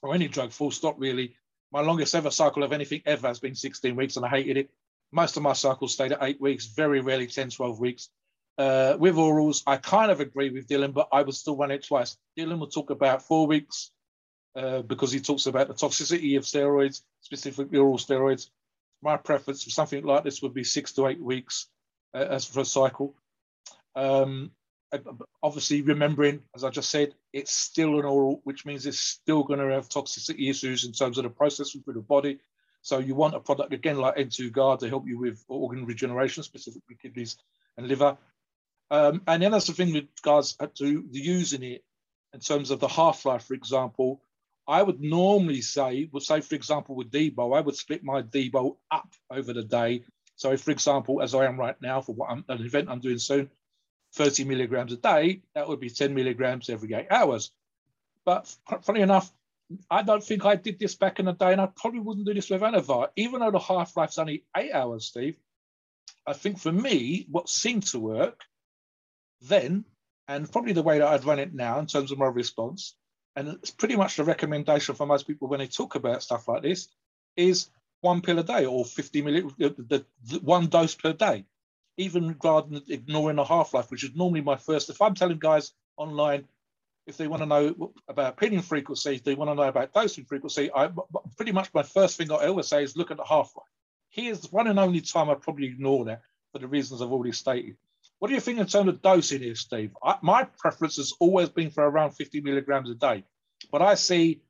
or 0.01 0.15
any 0.15 0.27
drug. 0.27 0.51
Full 0.51 0.71
stop, 0.71 0.95
really, 0.97 1.35
my 1.71 1.81
longest 1.81 2.15
ever 2.15 2.31
cycle 2.31 2.63
of 2.63 2.73
anything 2.73 3.01
ever 3.05 3.27
has 3.27 3.39
been 3.39 3.55
16 3.55 3.95
weeks, 3.95 4.15
and 4.15 4.25
I 4.25 4.29
hated 4.29 4.57
it. 4.57 4.69
Most 5.11 5.37
of 5.37 5.43
my 5.43 5.53
cycles 5.53 5.93
stayed 5.93 6.11
at 6.11 6.23
eight 6.23 6.41
weeks, 6.41 6.65
very 6.67 7.01
rarely 7.01 7.27
10, 7.27 7.49
12 7.49 7.79
weeks. 7.79 8.09
Uh, 8.57 8.97
with 8.99 9.15
orals, 9.15 9.61
I 9.67 9.77
kind 9.77 10.11
of 10.11 10.19
agree 10.19 10.49
with 10.49 10.67
Dylan, 10.67 10.93
but 10.93 11.09
I 11.11 11.21
would 11.21 11.35
still 11.35 11.55
run 11.55 11.71
it 11.71 11.85
twice. 11.85 12.17
Dylan 12.37 12.59
will 12.59 12.67
talk 12.67 12.89
about 12.89 13.21
four 13.21 13.45
weeks 13.47 13.91
uh, 14.55 14.81
because 14.81 15.11
he 15.11 15.19
talks 15.19 15.45
about 15.45 15.67
the 15.67 15.73
toxicity 15.73 16.37
of 16.37 16.43
steroids, 16.43 17.01
specifically 17.21 17.77
oral 17.77 17.97
steroids. 17.97 18.49
My 19.03 19.15
preference 19.15 19.63
for 19.63 19.69
something 19.69 20.03
like 20.03 20.23
this 20.23 20.41
would 20.41 20.55
be 20.55 20.63
six 20.63 20.93
to 20.93 21.07
eight 21.07 21.21
weeks 21.21 21.67
uh, 22.15 22.25
as 22.29 22.45
for 22.45 22.61
a 22.61 22.65
cycle. 22.65 23.15
Um, 23.95 24.51
obviously 25.43 25.81
remembering, 25.81 26.41
as 26.55 26.63
I 26.63 26.69
just 26.69 26.89
said, 26.89 27.13
it's 27.33 27.53
still 27.53 27.99
an 27.99 28.05
oral, 28.05 28.41
which 28.43 28.65
means 28.65 28.85
it's 28.85 28.99
still 28.99 29.43
going 29.43 29.59
to 29.59 29.73
have 29.73 29.89
toxicity 29.89 30.49
issues 30.49 30.85
in 30.85 30.91
terms 30.91 31.17
of 31.17 31.23
the 31.23 31.29
processing 31.29 31.81
through 31.81 31.95
the 31.95 32.01
body. 32.01 32.39
So 32.81 32.99
you 32.99 33.15
want 33.15 33.35
a 33.35 33.39
product 33.39 33.73
again 33.73 33.97
like 33.97 34.15
N2 34.15 34.51
Guard 34.51 34.79
to 34.79 34.89
help 34.89 35.07
you 35.07 35.19
with 35.19 35.43
organ 35.49 35.85
regeneration, 35.85 36.43
specifically 36.43 36.97
kidneys 37.01 37.37
and 37.77 37.87
liver. 37.87 38.17
Um, 38.89 39.21
and 39.27 39.43
then 39.43 39.51
that's 39.51 39.67
the 39.67 39.73
thing 39.73 39.93
with 39.93 40.07
regards 40.23 40.55
to 40.55 41.05
the 41.11 41.19
using 41.19 41.63
it 41.63 41.83
in 42.33 42.39
terms 42.39 42.71
of 42.71 42.79
the 42.79 42.87
half-life, 42.87 43.43
for 43.43 43.55
example. 43.55 44.21
I 44.67 44.83
would 44.83 45.01
normally 45.01 45.61
say, 45.61 46.09
would 46.11 46.23
say, 46.23 46.41
for 46.41 46.55
example, 46.55 46.95
with 46.95 47.09
D-Bol, 47.09 47.53
I 47.53 47.61
would 47.61 47.75
split 47.75 48.03
my 48.03 48.21
D-Bol 48.21 48.77
up 48.91 49.09
over 49.29 49.53
the 49.53 49.63
day. 49.63 50.03
So, 50.35 50.55
for 50.57 50.71
example, 50.71 51.21
as 51.21 51.33
I 51.33 51.45
am 51.45 51.57
right 51.57 51.81
now 51.81 52.01
for 52.01 52.13
what 52.13 52.29
I'm, 52.29 52.43
an 52.49 52.61
event 52.61 52.89
I'm 52.89 52.99
doing 52.99 53.17
soon, 53.17 53.49
30 54.13 54.45
milligrams 54.45 54.93
a 54.93 54.97
day, 54.97 55.41
that 55.53 55.67
would 55.67 55.79
be 55.79 55.89
10 55.89 56.13
milligrams 56.13 56.69
every 56.69 56.93
eight 56.93 57.07
hours. 57.11 57.51
But 58.25 58.53
funny 58.81 59.01
enough, 59.01 59.31
I 59.89 60.01
don't 60.01 60.23
think 60.23 60.45
I 60.45 60.55
did 60.55 60.79
this 60.79 60.95
back 60.95 61.19
in 61.19 61.25
the 61.25 61.33
day, 61.33 61.51
and 61.51 61.61
I 61.61 61.67
probably 61.67 61.99
wouldn't 61.99 62.25
do 62.25 62.33
this 62.33 62.49
with 62.49 62.61
Anavar, 62.61 63.09
even 63.15 63.41
though 63.41 63.51
the 63.51 63.59
half 63.59 63.95
life's 63.97 64.17
only 64.17 64.43
eight 64.55 64.73
hours, 64.73 65.05
Steve. 65.05 65.37
I 66.25 66.33
think 66.33 66.59
for 66.59 66.71
me, 66.71 67.25
what 67.29 67.49
seemed 67.49 67.83
to 67.87 67.99
work 67.99 68.41
then, 69.41 69.85
and 70.27 70.51
probably 70.51 70.73
the 70.73 70.83
way 70.83 70.99
that 70.99 71.07
I'd 71.07 71.25
run 71.25 71.39
it 71.39 71.53
now 71.53 71.79
in 71.79 71.85
terms 71.85 72.11
of 72.11 72.17
my 72.17 72.27
response, 72.27 72.95
and 73.35 73.49
it's 73.49 73.71
pretty 73.71 73.95
much 73.95 74.15
the 74.15 74.23
recommendation 74.23 74.95
for 74.95 75.05
most 75.05 75.27
people 75.27 75.47
when 75.47 75.59
they 75.59 75.67
talk 75.67 75.95
about 75.95 76.23
stuff 76.23 76.47
like 76.47 76.63
this, 76.63 76.87
is 77.35 77.69
one 78.01 78.21
pill 78.21 78.39
a 78.39 78.43
day 78.43 78.65
or 78.65 78.85
50 78.85 79.21
million, 79.21 79.51
the, 79.57 79.69
the, 79.77 80.05
the 80.25 80.39
one 80.39 80.67
dose 80.67 80.95
per 80.95 81.13
day, 81.13 81.45
even 81.97 82.35
rather 82.43 82.79
ignoring 82.87 83.37
the 83.37 83.43
half 83.43 83.73
life, 83.73 83.89
which 83.91 84.03
is 84.03 84.15
normally 84.15 84.41
my 84.41 84.55
first. 84.55 84.89
If 84.89 85.01
I'm 85.01 85.15
telling 85.15 85.39
guys 85.39 85.71
online, 85.97 86.45
if 87.07 87.17
they 87.17 87.27
want 87.27 87.41
to 87.41 87.47
know 87.47 87.93
about 88.07 88.37
pinning 88.37 88.61
frequency, 88.61 89.15
if 89.15 89.23
they 89.23 89.33
want 89.33 89.49
to 89.49 89.55
know 89.55 89.63
about 89.63 89.93
dosing 89.93 90.25
frequency, 90.25 90.69
I 90.73 90.89
pretty 91.35 91.51
much 91.51 91.73
my 91.73 91.83
first 91.83 92.17
thing 92.17 92.31
I 92.31 92.47
always 92.47 92.67
say 92.67 92.83
is 92.83 92.95
look 92.95 93.11
at 93.11 93.17
the 93.17 93.23
half 93.23 93.51
life. 93.55 93.65
Here's 94.09 94.41
the 94.41 94.49
one 94.49 94.67
and 94.67 94.79
only 94.79 95.01
time 95.01 95.29
I 95.29 95.35
probably 95.35 95.67
ignore 95.67 96.05
that 96.05 96.21
for 96.51 96.59
the 96.59 96.67
reasons 96.67 97.01
I've 97.01 97.11
already 97.11 97.31
stated. 97.31 97.77
What 98.19 98.29
do 98.29 98.33
you 98.33 98.39
think 98.39 98.59
in 98.59 98.67
terms 98.67 98.89
of 98.89 99.01
dosing 99.01 99.41
here, 99.41 99.55
Steve? 99.55 99.91
I, 100.03 100.15
my 100.21 100.43
preference 100.43 100.97
has 100.97 101.13
always 101.19 101.49
been 101.49 101.69
for 101.69 101.83
around 101.83 102.11
50 102.11 102.41
milligrams 102.41 102.89
a 102.89 102.95
day, 102.95 103.23
but 103.71 103.81
I 103.81 103.95
see 103.95 104.41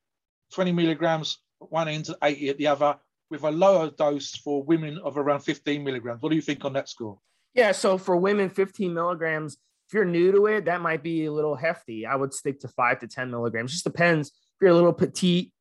20 0.54 0.72
milligrams 0.72 1.40
at 1.62 1.72
one 1.72 1.88
end, 1.88 2.08
80 2.22 2.50
at 2.50 2.58
the 2.58 2.68
other, 2.68 2.98
with 3.30 3.44
a 3.44 3.52
lower 3.52 3.90
dose 3.90 4.36
for 4.36 4.64
women 4.64 4.98
of 5.00 5.18
around 5.18 5.42
15 5.42 5.84
milligrams. 5.84 6.22
What 6.22 6.30
do 6.30 6.36
you 6.36 6.42
think 6.42 6.64
on 6.64 6.74
that 6.74 6.88
score? 6.88 7.20
Yeah, 7.58 7.72
so 7.72 7.98
for 7.98 8.16
women, 8.16 8.52
15 8.52 8.94
milligrams. 8.94 9.58
If 9.88 9.94
you're 9.96 10.06
new 10.06 10.32
to 10.32 10.46
it, 10.46 10.66
that 10.66 10.80
might 10.80 11.02
be 11.02 11.26
a 11.26 11.32
little 11.32 11.56
hefty. 11.56 12.06
I 12.06 12.16
would 12.16 12.32
stick 12.32 12.60
to 12.60 12.68
five 12.68 13.00
to 13.00 13.08
10 13.08 13.32
milligrams. 13.32 13.72
Just 13.72 13.84
depends. 13.84 14.28
If 14.28 14.62
you're 14.62 14.70
a 14.70 14.76
little 14.76 14.94
petite, 14.94 15.52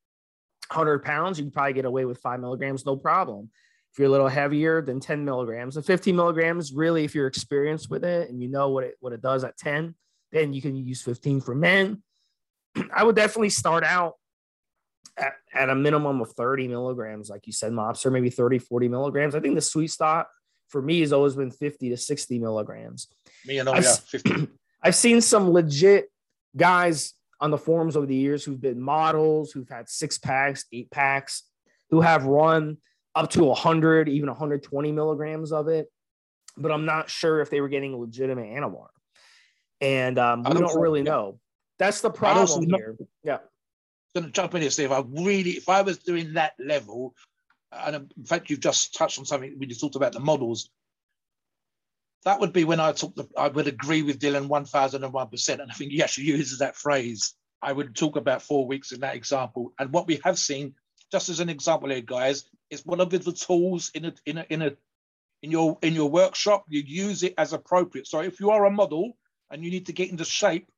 100 0.69 1.03
pounds, 1.03 1.39
you 1.39 1.45
can 1.45 1.53
probably 1.53 1.73
get 1.73 1.87
away 1.87 2.05
with 2.05 2.19
five 2.19 2.39
milligrams, 2.41 2.85
no 2.85 2.97
problem. 2.97 3.51
If 3.93 3.99
you're 3.99 4.09
a 4.09 4.11
little 4.11 4.29
heavier 4.29 4.83
than 4.83 5.01
10 5.01 5.25
milligrams, 5.25 5.79
and 5.79 5.87
15 5.87 6.15
milligrams, 6.15 6.71
really, 6.71 7.05
if 7.05 7.15
you're 7.15 7.27
experienced 7.27 7.89
with 7.89 8.05
it 8.05 8.29
and 8.29 8.43
you 8.43 8.49
know 8.49 8.69
what 8.69 8.85
it 8.85 8.97
what 9.01 9.15
it 9.15 9.23
does 9.23 9.43
at 9.43 9.57
10, 9.57 9.95
then 10.33 10.53
you 10.53 10.61
can 10.61 10.77
use 10.77 11.01
15 11.01 11.41
for 11.41 11.55
men. 11.55 12.03
I 12.95 13.05
would 13.05 13.17
definitely 13.17 13.51
start 13.51 13.85
out 13.85 14.15
at, 15.17 15.33
at 15.55 15.71
a 15.71 15.75
minimum 15.75 16.21
of 16.21 16.33
30 16.33 16.69
milligrams, 16.69 17.31
like 17.31 17.47
you 17.47 17.55
said, 17.55 17.73
Mobster, 17.73 18.13
maybe 18.13 18.29
30, 18.29 18.59
40 18.59 18.89
milligrams. 18.89 19.35
I 19.35 19.41
think 19.41 19.55
the 19.55 19.63
sweet 19.63 19.89
spot 19.89 20.27
for 20.69 20.83
me 20.83 21.01
has 21.01 21.13
always 21.13 21.35
been 21.35 21.51
50 21.51 21.91
to 21.91 21.97
60 21.97 22.39
milligrams. 22.39 23.09
Me 23.47 23.59
and 23.59 23.69
oh, 23.69 23.75
yeah, 23.75 23.95
50. 23.95 24.49
I've 24.83 24.95
seen 24.95 25.21
some 25.21 25.51
legit 25.51 26.11
guys 26.57 27.13
on 27.41 27.51
the 27.51 27.59
forums 27.59 27.97
over 27.97 28.07
the 28.07 28.15
years 28.15 28.45
who've 28.45 28.61
been 28.61 28.81
models, 28.81 29.53
who've 29.53 29.69
had 29.69 29.89
six 29.89 30.19
packs, 30.19 30.65
eight 30.73 30.91
packs, 30.91 31.43
who 31.91 32.01
have 32.01 32.25
run 32.25 32.79
up 33.15 33.31
to 33.31 33.45
100, 33.45 34.09
even 34.09 34.29
120 34.29 34.93
milligrams 34.93 35.53
of 35.53 35.69
it. 35.69 35.91
But 36.57 36.73
I'm 36.73 36.87
not 36.87 37.11
sure 37.11 37.41
if 37.41 37.51
they 37.51 37.61
were 37.61 37.69
getting 37.69 37.97
legitimate 37.97 38.47
Anavar. 38.47 38.89
And 39.81 40.19
um, 40.19 40.43
we 40.43 40.53
don't, 40.53 40.63
don't 40.63 40.81
really 40.81 41.03
know. 41.03 41.39
That's 41.79 42.01
the 42.01 42.11
problem 42.11 42.67
here. 42.71 42.97
Yeah. 43.23 43.39
Going 44.15 44.27
to 44.27 44.33
jump 44.33 44.55
in 44.55 44.63
here, 44.63 44.71
Steve. 44.71 44.93
I 44.93 45.03
really, 45.07 45.51
if 45.51 45.69
I 45.69 45.83
was 45.83 45.99
doing 45.99 46.35
that 46.35 46.55
level, 46.59 47.15
and 47.73 48.13
in 48.17 48.25
fact, 48.25 48.51
you've 48.51 48.61
just 48.61 48.95
touched 48.95 49.19
on 49.19 49.25
something 49.25 49.57
we 49.59 49.67
just 49.67 49.81
talked 49.81 49.97
about 49.97 50.13
the 50.13 50.21
models. 50.21 50.71
That 52.25 52.41
would 52.41 52.53
be 52.53 52.65
when 52.65 52.81
I 52.81 52.93
talk. 52.93 53.15
The, 53.15 53.29
I 53.37 53.49
would 53.49 53.69
agree 53.69 54.03
with 54.03 54.19
Dylan 54.19 54.49
one 54.49 54.65
thousand 54.65 55.05
and 55.05 55.13
one 55.13 55.29
percent, 55.29 55.61
and 55.61 55.71
I 55.71 55.75
think 55.75 55.93
he 55.93 56.03
actually 56.03 56.25
uses 56.25 56.59
that 56.59 56.77
phrase. 56.77 57.35
I 57.63 57.73
would 57.73 57.95
talk 57.95 58.17
about 58.17 58.43
four 58.43 58.67
weeks 58.67 58.93
in 58.93 59.01
that 59.01 59.15
example, 59.15 59.73
and 59.79 59.93
what 59.93 60.07
we 60.07 60.21
have 60.25 60.39
seen, 60.39 60.75
just 61.13 61.29
as 61.29 61.41
an 61.41 61.49
example 61.49 61.91
here, 61.91 62.01
guys, 62.01 62.49
is 62.71 62.85
one 62.85 63.01
of 63.01 63.11
the 63.11 63.19
tools 63.19 63.91
in 63.95 64.07
a 64.07 64.15
in 64.25 64.39
a 64.39 64.47
in 64.51 64.63
a 64.63 64.73
in 65.43 65.51
your 65.51 65.79
in 65.83 65.95
your 65.95 66.11
workshop. 66.11 66.65
You 66.69 66.83
use 66.83 67.23
it 67.23 67.35
as 67.39 67.53
appropriate. 67.53 68.07
So 68.07 68.21
if 68.21 68.41
you 68.41 68.51
are 68.51 68.65
a 68.65 68.71
model 68.71 69.17
and 69.51 69.65
you 69.65 69.71
need 69.71 69.87
to 69.87 69.93
get 69.93 70.11
into 70.11 70.25
shape 70.25 70.69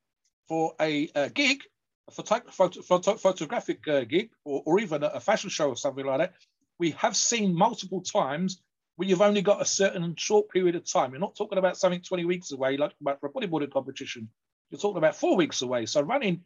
for 0.48 0.74
a, 0.80 1.10
a 1.14 1.30
gig, 1.30 1.62
a 2.08 2.10
photo, 2.10 2.82
photo 2.82 3.16
photographic 3.16 3.86
uh, 3.88 4.04
gig, 4.04 4.30
or, 4.44 4.62
or 4.66 4.80
even 4.80 5.02
a, 5.02 5.06
a 5.06 5.20
fashion 5.20 5.50
show 5.50 5.68
or 5.70 5.76
something 5.76 6.04
like 6.04 6.18
that, 6.18 6.34
we 6.78 6.92
have 6.92 7.16
seen 7.16 7.54
multiple 7.54 8.00
times 8.00 8.62
where 8.96 9.08
you've 9.08 9.22
only 9.22 9.42
got 9.42 9.62
a 9.62 9.64
certain 9.64 10.14
short 10.16 10.48
period 10.50 10.74
of 10.74 10.90
time. 10.90 11.12
You're 11.12 11.20
not 11.20 11.36
talking 11.36 11.58
about 11.58 11.76
something 11.76 12.00
20 12.00 12.24
weeks 12.24 12.52
away, 12.52 12.76
like 12.76 12.92
about 13.00 13.20
for 13.20 13.28
a 13.28 13.32
bodybuilding 13.32 13.72
competition. 13.72 14.28
You're 14.70 14.80
talking 14.80 14.98
about 14.98 15.16
four 15.16 15.36
weeks 15.36 15.62
away. 15.62 15.86
So 15.86 16.00
running 16.00 16.42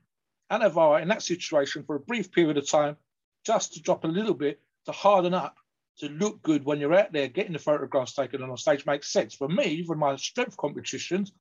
Anavar 0.51 1.01
in 1.01 1.09
that 1.09 1.23
situation 1.23 1.83
for 1.85 1.97
a 1.97 2.01
brief 2.01 2.31
period 2.31 2.59
of 2.59 2.69
time, 2.69 2.97
just 3.45 3.75
to 3.75 3.83
drop 3.83 4.05
a 4.05 4.09
little 4.09 4.35
bit 4.35 4.61
to 4.87 4.93
harden 4.93 5.35
up 5.35 5.57
to 5.99 6.09
look 6.09 6.43
good 6.43 6.65
when 6.65 6.79
you're 6.79 6.95
out 6.95 7.13
there 7.13 7.29
getting 7.29 7.53
the 7.53 7.59
photographs 7.59 8.15
taken 8.15 8.43
on 8.43 8.57
stage 8.57 8.87
makes 8.87 9.13
sense. 9.13 9.35
For 9.35 9.49
me, 9.49 9.85
for 9.85 9.97
my 9.97 10.17
strength 10.17 10.57
competitions, 10.57 11.33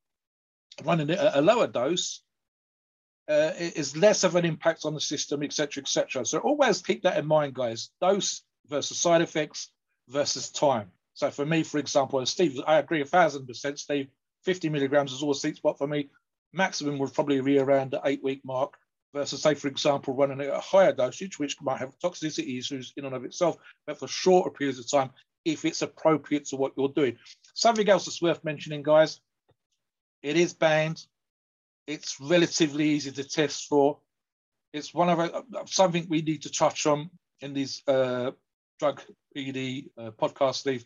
running 0.83 1.09
it 1.09 1.19
at 1.19 1.35
a 1.35 1.41
lower 1.41 1.67
dose 1.67 2.21
uh, 3.27 3.51
is 3.57 3.95
less 3.95 4.23
of 4.23 4.35
an 4.35 4.45
impact 4.45 4.85
on 4.85 4.93
the 4.93 5.01
system, 5.01 5.43
etc., 5.43 5.81
etc. 5.81 6.25
So 6.25 6.39
always 6.39 6.81
keep 6.81 7.03
that 7.03 7.17
in 7.17 7.25
mind, 7.25 7.53
guys. 7.53 7.89
Dose 8.01 8.43
versus 8.67 8.97
side 8.97 9.21
effects 9.21 9.69
versus 10.07 10.49
time. 10.49 10.91
So 11.13 11.29
for 11.29 11.45
me, 11.45 11.63
for 11.63 11.77
example, 11.77 12.25
Steve, 12.25 12.59
I 12.65 12.79
agree 12.79 13.01
a 13.01 13.05
thousand 13.05 13.47
percent, 13.47 13.79
Steve. 13.79 14.07
50 14.43 14.69
milligrams 14.69 15.11
is 15.11 15.21
all 15.21 15.31
a 15.31 15.35
sweet 15.35 15.57
spot 15.57 15.77
for 15.77 15.87
me. 15.87 16.09
Maximum 16.53 16.97
would 16.97 17.13
probably 17.13 17.39
be 17.41 17.59
around 17.59 17.91
the 17.91 18.01
eight 18.05 18.23
week 18.23 18.41
mark 18.43 18.73
versus, 19.13 19.41
say, 19.41 19.53
for 19.53 19.67
example, 19.67 20.15
running 20.15 20.41
at 20.41 20.53
a 20.53 20.59
higher 20.59 20.93
dosage, 20.93 21.37
which 21.37 21.61
might 21.61 21.79
have 21.79 21.97
toxicity 21.99 22.57
issues 22.57 22.93
in 22.97 23.05
and 23.05 23.15
of 23.15 23.25
itself, 23.25 23.57
but 23.85 23.99
for 23.99 24.07
shorter 24.07 24.49
periods 24.49 24.79
of 24.79 24.89
time, 24.89 25.11
if 25.45 25.65
it's 25.65 25.81
appropriate 25.81 26.45
to 26.45 26.55
what 26.55 26.73
you're 26.77 26.89
doing. 26.89 27.17
Something 27.53 27.89
else 27.89 28.05
that's 28.05 28.21
worth 28.21 28.43
mentioning, 28.43 28.83
guys, 28.83 29.19
it 30.21 30.37
is 30.37 30.53
banned. 30.53 31.05
It's 31.87 32.19
relatively 32.21 32.89
easy 32.89 33.11
to 33.11 33.23
test 33.23 33.67
for. 33.67 33.97
It's 34.71 34.93
one 34.93 35.09
of 35.09 35.19
a, 35.19 35.43
something 35.65 36.05
we 36.09 36.21
need 36.21 36.43
to 36.43 36.51
touch 36.51 36.85
on 36.85 37.09
in 37.41 37.53
these 37.53 37.81
uh, 37.87 38.31
drug 38.81 39.01
PD 39.37 39.89
uh, 39.97 40.09
podcast, 40.11 40.55
Steve 40.55 40.85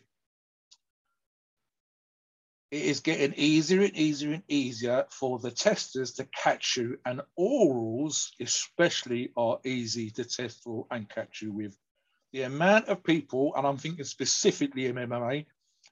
it 2.70 2.82
is 2.82 3.00
getting 3.00 3.32
easier 3.36 3.82
and 3.82 3.96
easier 3.96 4.32
and 4.34 4.42
easier 4.48 5.06
for 5.10 5.38
the 5.38 5.50
testers 5.50 6.12
to 6.12 6.24
catch 6.24 6.76
you, 6.76 6.98
and 7.06 7.22
orals, 7.38 8.32
especially, 8.40 9.32
are 9.36 9.60
easy 9.64 10.10
to 10.10 10.24
test 10.24 10.62
for 10.64 10.86
and 10.90 11.08
catch 11.08 11.42
you 11.42 11.52
with. 11.52 11.78
The 12.32 12.42
amount 12.42 12.88
of 12.88 13.04
people, 13.04 13.54
and 13.56 13.66
I'm 13.66 13.78
thinking 13.78 14.04
specifically 14.04 14.86
in 14.86 14.96
MMA, 14.96 15.46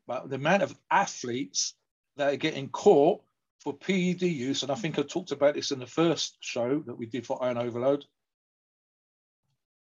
but 0.07 0.29
the 0.29 0.37
amount 0.37 0.65
of 0.65 0.77
athletes 0.91 1.75
that 2.17 2.35
are 2.35 2.37
getting 2.37 2.69
caught 2.69 3.23
for 3.61 3.73
PED 3.73 4.23
use, 4.23 4.63
and 4.63 4.73
I 4.73 4.75
think 4.75 4.99
I 4.99 5.03
talked 5.03 5.31
about 5.31 5.55
this 5.55 5.71
in 5.71 5.79
the 5.79 5.87
first 5.87 6.37
show 6.41 6.81
that 6.87 6.99
we 6.99 7.07
did 7.07 7.25
for 7.25 7.43
Iron 7.43 7.57
Overload. 7.57 8.05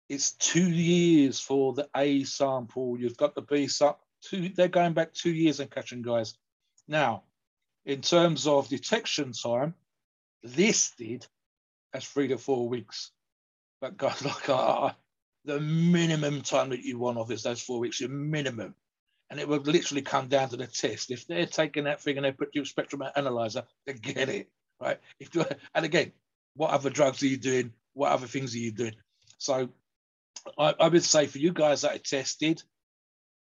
It's 0.09 0.33
two 0.33 0.71
years 0.71 1.41
for 1.41 1.73
the 1.73 1.89
A 1.97 2.25
sample. 2.25 2.99
You've 2.99 3.17
got 3.17 3.35
the 3.35 3.43
B 3.43 3.69
sample. 3.69 4.01
Two, 4.23 4.49
they're 4.51 4.69
going 4.69 4.95
back 4.95 5.13
two 5.13 5.33
years 5.33 5.61
and 5.61 5.71
catching 5.71 6.03
guys. 6.03 6.35
Now, 6.89 7.25
in 7.85 8.01
terms 8.01 8.47
of 8.47 8.69
detection 8.69 9.33
time, 9.33 9.75
listed 10.43 11.27
as 11.93 12.05
three 12.05 12.29
to 12.29 12.39
four 12.39 12.69
weeks. 12.69 13.11
But 13.81 13.97
guys, 13.97 14.23
like 14.25 14.49
uh, 14.49 14.91
the 15.45 15.61
minimum 15.61 16.43
time 16.43 16.71
that 16.71 16.85
you 16.85 16.99
want 16.99 17.19
of 17.19 17.31
is 17.31 17.43
those 17.43 17.63
four 17.63 17.79
weeks, 17.79 18.01
your 18.01 18.11
minimum. 18.11 18.75
And 19.31 19.41
it 19.41 19.49
would 19.49 19.67
literally 19.67 20.03
come 20.03 20.29
down 20.29 20.51
to 20.51 20.57
the 20.57 20.67
test. 20.67 21.11
If 21.11 21.27
they're 21.27 21.47
taking 21.47 21.85
that 21.85 22.01
thing 22.01 22.17
and 22.17 22.25
they 22.25 22.33
put 22.33 22.55
your 22.55 22.67
spectrum 22.67 23.03
analyzer, 23.17 23.65
they 23.87 23.95
get 23.95 24.29
it, 24.29 24.51
right? 24.81 25.01
If 25.19 25.35
you, 25.35 25.45
and 25.75 25.85
again, 25.85 26.13
what 26.55 26.71
other 26.71 26.91
drugs 26.91 27.23
are 27.23 27.27
you 27.27 27.37
doing? 27.37 27.73
What 27.95 28.13
other 28.13 28.27
things 28.27 28.55
are 28.55 28.59
you 28.59 28.71
doing? 28.71 28.95
So 29.39 29.69
I, 30.59 30.75
I 30.79 30.89
would 30.89 31.05
say 31.05 31.27
for 31.27 31.39
you 31.39 31.53
guys 31.53 31.83
that 31.83 31.95
are 31.95 31.99
tested, 31.99 32.63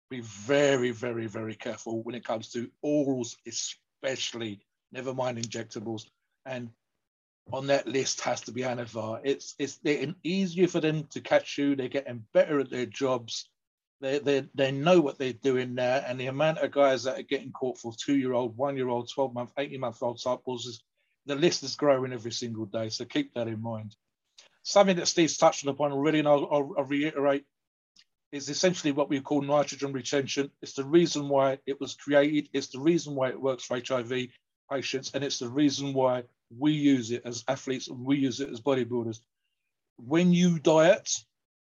be 0.10 0.21
very, 0.21 0.91
very, 0.91 1.27
very 1.27 1.55
careful 1.55 2.03
when 2.03 2.15
it 2.15 2.25
comes 2.25 2.50
to 2.51 2.69
orals, 2.86 3.36
especially, 3.48 4.60
never 4.91 5.13
mind 5.13 5.38
injectables. 5.38 6.05
And 6.45 6.69
on 7.51 7.67
that 7.67 7.88
list 7.88 8.21
has 8.21 8.41
to 8.41 8.51
be 8.51 8.62
Anavar. 8.62 9.21
It's 9.24 9.55
it's 9.57 9.79
getting 9.79 10.15
easier 10.24 10.67
for 10.67 10.79
them 10.79 11.07
to 11.12 11.21
catch 11.21 11.57
you. 11.57 11.75
They're 11.75 11.88
getting 11.88 12.25
better 12.33 12.60
at 12.60 12.69
their 12.69 12.86
jobs. 12.86 13.50
They, 14.01 14.17
they, 14.19 14.48
they 14.55 14.71
know 14.71 15.00
what 15.00 15.19
they're 15.19 15.31
doing 15.31 15.75
now. 15.75 16.03
And 16.05 16.19
the 16.19 16.25
amount 16.25 16.57
of 16.57 16.71
guys 16.71 17.03
that 17.03 17.19
are 17.19 17.24
getting 17.24 17.51
caught 17.51 17.77
for 17.77 17.93
two 17.93 18.15
year 18.15 18.33
old, 18.33 18.57
one 18.57 18.75
year 18.75 18.89
old, 18.89 19.10
12 19.13 19.33
month, 19.33 19.51
18 19.57 19.79
month 19.79 20.01
old 20.01 20.19
samples 20.19 20.65
is 20.65 20.83
the 21.27 21.36
list 21.36 21.63
is 21.63 21.75
growing 21.75 22.12
every 22.12 22.31
single 22.31 22.65
day. 22.65 22.89
So 22.89 23.05
keep 23.05 23.33
that 23.36 23.48
in 23.48 23.62
mind. 23.62 23.95
Something 24.63 24.98
that 24.98 25.08
Steve's 25.08 25.38
touched 25.38 25.65
upon 25.65 25.91
already, 25.91 26.20
and 26.20 26.27
I'll, 26.27 26.48
I'll, 26.51 26.75
I'll 26.77 26.84
reiterate 26.86 27.46
is 28.32 28.50
essentially 28.50 28.91
what 28.91 29.10
we 29.10 29.20
call 29.20 29.41
nitrogen 29.41 29.91
retention. 29.91 30.51
It's 30.62 30.74
the 30.74 30.86
reason 30.86 31.27
why 31.27 31.60
it 31.65 31.80
was 31.82 31.96
created. 31.96 32.50
It's 32.53 32.68
the 32.68 32.80
reason 32.80 33.15
why 33.15 33.30
it 33.30 33.41
works 33.41 33.65
for 33.65 33.80
HIV 33.86 34.27
patients. 34.72 35.12
And 35.13 35.24
it's 35.24 35.39
the 35.39 35.50
reason 35.50 35.94
why 35.94 36.24
we 36.58 36.72
use 36.72 37.12
it 37.12 37.24
as 37.25 37.44
athletes 37.48 37.89
and 37.89 38.06
we 38.06 38.18
use 38.18 38.39
it 38.39 38.50
as 38.50 38.62
bodybuilders. 38.62 39.20
when 39.98 40.34
you 40.34 40.60
diet, 40.60 41.10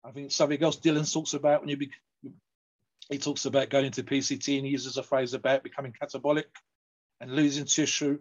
I 0.02 0.10
think 0.10 0.30
something 0.30 0.62
else 0.62 0.78
Dylan 0.78 1.10
talks 1.10 1.34
about 1.34 1.60
when 1.60 1.68
you 1.68 1.76
be, 1.76 1.90
he 3.10 3.18
talks 3.18 3.44
about 3.44 3.70
going 3.70 3.86
into 3.86 4.02
PCT 4.02 4.56
and 4.56 4.66
he 4.66 4.72
uses 4.72 4.96
a 4.96 5.02
phrase 5.02 5.34
about 5.34 5.62
becoming 5.62 5.92
catabolic 5.92 6.44
and 7.20 7.30
losing 7.30 7.66
tissue. 7.66 8.18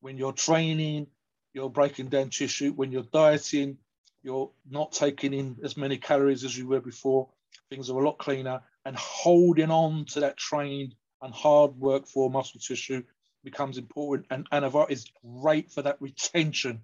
When 0.00 0.16
you're 0.16 0.32
training, 0.32 1.08
you're 1.52 1.70
breaking 1.70 2.08
down 2.08 2.30
tissue. 2.30 2.72
When 2.72 2.92
you're 2.92 3.02
dieting, 3.02 3.78
you're 4.22 4.50
not 4.68 4.92
taking 4.92 5.34
in 5.34 5.56
as 5.64 5.76
many 5.76 5.98
calories 5.98 6.44
as 6.44 6.56
you 6.56 6.68
were 6.68 6.80
before. 6.80 7.28
Things 7.70 7.90
are 7.90 7.98
a 7.98 8.04
lot 8.04 8.18
cleaner 8.18 8.62
and 8.84 8.96
holding 8.96 9.70
on 9.70 10.04
to 10.06 10.20
that 10.20 10.36
trained 10.36 10.94
and 11.20 11.32
hard 11.32 11.76
work 11.76 12.06
for 12.06 12.30
muscle 12.30 12.60
tissue 12.60 13.02
becomes 13.44 13.78
important. 13.78 14.26
And 14.30 14.48
Anavar 14.50 14.90
is 14.90 15.10
great 15.42 15.70
for 15.70 15.82
that 15.82 16.00
retention 16.00 16.82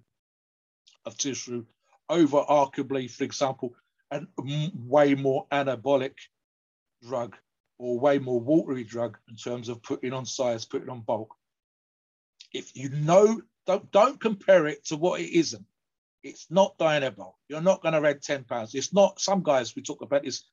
of 1.05 1.17
tissue 1.17 1.65
over 2.09 2.37
arguably, 2.37 3.09
for 3.09 3.23
example, 3.23 3.75
a 4.11 4.21
way 4.75 5.15
more 5.15 5.45
anabolic 5.51 6.15
drug 7.07 7.35
or 7.77 7.99
way 7.99 8.19
more 8.19 8.39
watery 8.39 8.83
drug 8.83 9.17
in 9.29 9.35
terms 9.35 9.69
of 9.69 9.81
putting 9.83 10.13
on 10.13 10.25
size, 10.25 10.65
putting 10.65 10.89
on 10.89 11.01
bulk. 11.01 11.33
If 12.53 12.75
you 12.75 12.89
know, 12.89 13.41
don't 13.67 13.91
don't 13.91 14.19
compare 14.19 14.67
it 14.67 14.85
to 14.85 14.97
what 14.97 15.21
it 15.21 15.29
isn't. 15.29 15.65
It's 16.23 16.47
not 16.49 16.77
Dianabol. 16.77 17.33
You're 17.47 17.61
not 17.61 17.81
going 17.81 17.93
to 17.93 18.07
add 18.07 18.21
10 18.21 18.43
pounds. 18.43 18.75
It's 18.75 18.93
not, 18.93 19.19
some 19.19 19.41
guys 19.41 19.75
we 19.75 19.81
talk 19.81 20.01
about 20.01 20.25
is 20.25 20.43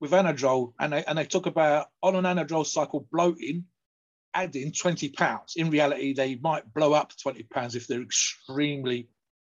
with 0.00 0.12
Anadrol, 0.12 0.72
and 0.80 0.92
they, 0.92 1.04
and 1.04 1.18
they 1.18 1.24
talk 1.24 1.46
about 1.46 1.88
on 2.02 2.16
an 2.16 2.24
Anadrol 2.24 2.66
cycle 2.66 3.06
bloating, 3.12 3.64
adding 4.32 4.72
20 4.72 5.10
pounds. 5.10 5.54
In 5.56 5.70
reality, 5.70 6.14
they 6.14 6.36
might 6.36 6.72
blow 6.72 6.92
up 6.92 7.12
20 7.22 7.42
pounds 7.44 7.74
if 7.74 7.86
they're 7.86 8.02
extremely 8.02 9.08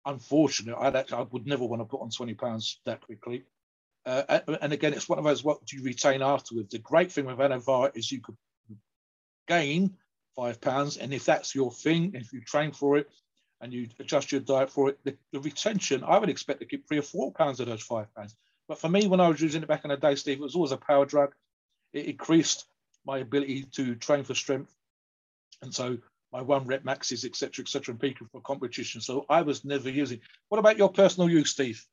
unfortunate. 0.05 0.77
I'd, 0.79 1.13
I 1.13 1.23
would 1.31 1.47
never 1.47 1.65
want 1.65 1.81
to 1.81 1.87
put 1.87 2.01
on 2.01 2.11
20 2.11 2.35
pounds 2.35 2.81
that 2.87 3.01
quickly. 3.01 3.45
Uh, 4.07 4.41
and 4.63 4.73
again, 4.73 4.95
it's 4.95 5.09
one 5.09 5.19
of 5.19 5.25
those, 5.25 5.45
what 5.45 5.65
do 5.67 5.77
you 5.77 5.83
retain 5.83 6.23
afterwards? 6.23 6.71
The 6.71 6.79
great 6.79 7.13
thing 7.13 7.27
with 7.27 7.39
Anavar 7.39 7.97
is 7.97 8.11
you 8.11 8.21
could 8.21 8.37
gain 9.47 9.97
five 10.37 10.61
pounds. 10.61 10.97
And 10.97 11.13
if 11.13 11.25
that's 11.25 11.55
your 11.55 11.73
thing, 11.73 12.13
if 12.15 12.33
you 12.33 12.41
train 12.41 12.73
for 12.73 12.97
it 12.97 13.11
and 13.61 13.73
you 13.73 13.89
adjust 13.99 14.33
your 14.33 14.41
diet 14.41 14.71
for 14.71 14.91
it, 14.91 14.99
the, 15.05 15.17
the 15.33 15.41
retention, 15.41 16.05
I 16.05 16.19
would 16.19 16.29
expect 16.29 16.61
to 16.61 16.67
keep 16.67 16.87
three 16.87 16.99
or 16.99 17.03
four 17.03 17.33
pounds 17.33 17.61
of 17.61 17.67
those 17.67 17.83
five 17.83 18.13
pounds. 18.15 18.37
But 18.69 18.79
for 18.79 18.89
me, 18.89 19.07
when 19.07 19.21
I 19.21 19.29
was 19.29 19.41
using 19.41 19.63
it 19.63 19.69
back 19.69 19.85
in 19.85 19.91
the 19.91 19.97
day, 19.97 20.15
Steve, 20.15 20.39
it 20.39 20.43
was 20.43 20.55
always 20.55 20.73
a 20.73 20.77
power 20.77 21.07
drug. 21.07 21.35
It 21.93 22.07
increased 22.07 22.67
my 23.05 23.19
ability 23.19 23.65
to 23.73 23.95
train 23.97 24.25
for 24.25 24.35
strength. 24.35 24.75
And 25.63 25.75
so 25.75 25.99
my 26.33 26.43
one 26.43 26.67
rep 26.67 26.85
maxes, 26.85 27.25
etc., 27.25 27.63
etc., 27.63 27.93
and 27.93 28.01
peaking 28.01 28.29
for 28.31 28.41
competition. 28.43 29.01
So 29.01 29.25
I 29.29 29.43
was 29.43 29.65
never 29.65 29.89
using. 29.89 30.21
What 30.51 30.59
about 30.59 30.77
your 30.77 30.91
personal 30.91 31.31
use, 31.31 31.51
Steve? 31.51 31.85